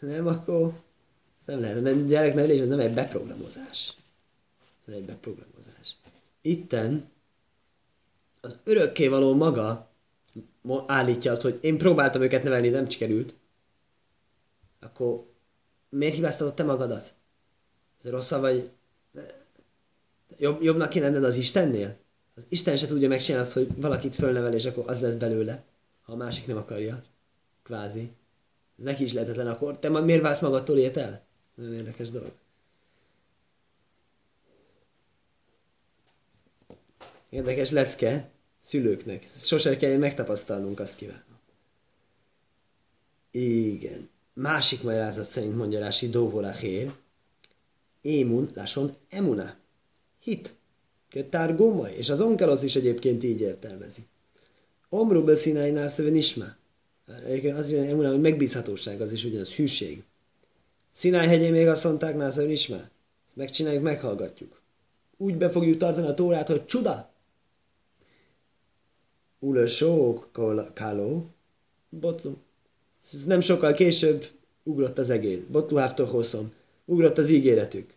Nem, 0.00 0.26
akkor 0.26 0.72
ez 1.40 1.46
nem 1.46 1.60
lehet. 1.60 1.82
Mert 1.82 2.06
gyereknevelés 2.06 2.60
az 2.60 2.68
nem 2.68 2.80
egy 2.80 2.94
beprogramozás. 2.94 3.94
Ez 4.60 4.86
nem 4.86 4.96
egy 4.96 5.04
beprogramozás. 5.04 5.96
Itten 6.40 7.10
az 8.40 8.58
örökkévaló 8.64 9.34
maga 9.34 9.90
állítja 10.86 11.32
azt, 11.32 11.40
hogy 11.40 11.58
én 11.62 11.78
próbáltam 11.78 12.22
őket 12.22 12.42
nevelni, 12.42 12.68
nem 12.68 12.90
sikerült. 12.90 13.34
Akkor 14.80 15.26
miért 15.90 16.14
hibáztatod 16.14 16.54
te 16.54 16.62
magadat? 16.62 17.12
Ez 18.02 18.10
rosszabb 18.10 18.40
vagy... 18.40 18.70
Jobb, 20.38 20.62
jobbnak 20.62 20.88
kéne 20.88 21.04
lenned 21.04 21.24
az 21.24 21.36
Istennél? 21.36 21.96
Az 22.34 22.46
Isten 22.48 22.76
se 22.76 22.86
tudja 22.86 23.08
megcsinálni 23.08 23.46
azt, 23.46 23.54
hogy 23.54 23.68
valakit 23.76 24.14
fölnevel, 24.14 24.54
és 24.54 24.64
akkor 24.64 24.84
az 24.86 25.00
lesz 25.00 25.14
belőle, 25.14 25.64
ha 26.02 26.12
a 26.12 26.16
másik 26.16 26.46
nem 26.46 26.56
akarja. 26.56 27.02
Kvázi. 27.62 28.10
Ez 28.80 28.86
neki 28.86 29.04
is 29.04 29.12
lehetetlen 29.12 29.46
akkor. 29.46 29.78
Te 29.78 29.88
miért 29.88 30.22
válsz 30.22 30.40
magadtól 30.40 30.78
ilyet 30.78 30.96
el? 30.96 31.24
Nagyon 31.54 31.74
érdekes 31.74 32.10
dolog. 32.10 32.32
Érdekes 37.30 37.70
lecke 37.70 38.30
szülőknek. 38.60 39.26
Sose 39.36 39.76
kell 39.76 39.96
megtapasztalnunk, 39.96 40.80
azt 40.80 40.96
kívánom. 40.96 41.38
Igen. 43.30 44.08
Másik 44.34 44.82
magyarázat 44.82 45.24
szerint 45.24 45.56
mondja 45.56 45.78
Rási 45.78 46.08
Dóvorahér. 46.08 46.92
Émun, 48.00 48.50
lásson, 48.54 48.94
emuna. 49.08 49.54
Hit. 50.20 50.54
Targuma, 51.30 51.88
és 51.88 52.08
az 52.08 52.20
onkelosz 52.20 52.62
is 52.62 52.76
egyébként 52.76 53.24
így 53.24 53.40
értelmezi. 53.40 54.06
Omru 54.88 55.24
beszínálj 55.24 55.70
nászöven 55.70 56.14
isma. 56.14 56.58
Egyébként 57.26 57.58
az 57.58 57.72
emuna, 57.72 58.10
hogy 58.10 58.20
megbízhatóság, 58.20 59.00
az 59.00 59.12
is 59.12 59.24
ugyanaz, 59.24 59.54
hűség. 59.54 60.04
Sinai 60.94 61.26
hegyén 61.26 61.52
még 61.52 61.66
azt 61.66 61.84
mondták, 61.84 62.16
nászöven 62.16 62.50
isma. 62.50 62.76
Ezt 63.26 63.36
megcsináljuk, 63.36 63.82
meghallgatjuk. 63.82 64.60
Úgy 65.16 65.36
be 65.36 65.48
fogjuk 65.48 65.76
tartani 65.76 66.06
a 66.06 66.14
tórát, 66.14 66.48
hogy 66.48 66.64
csuda, 66.64 67.10
Ule 69.42 69.66
sok 69.66 70.30
káló, 70.74 71.26
botlu. 71.88 72.36
Ez 73.12 73.24
nem 73.24 73.40
sokkal 73.40 73.72
később 73.72 74.24
ugrott 74.62 74.98
az 74.98 75.10
egész. 75.10 75.44
Botlu 75.50 75.76
háftohoszom. 75.76 76.52
Ugrott 76.84 77.18
az 77.18 77.30
ígéretük. 77.30 77.94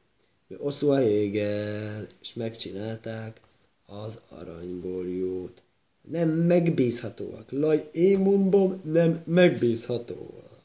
Oszú 0.58 0.90
a 0.90 1.02
égel, 1.02 2.08
és 2.22 2.34
megcsinálták 2.34 3.42
az 3.86 4.20
aranyborjót. 4.30 5.64
Nem 6.10 6.30
megbízhatóak. 6.30 7.52
Laj, 7.52 7.90
én 7.92 8.20
mondom, 8.20 8.82
nem 8.84 9.24
megbízhatóak. 9.26 10.62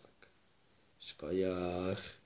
Skajach. 1.01 2.18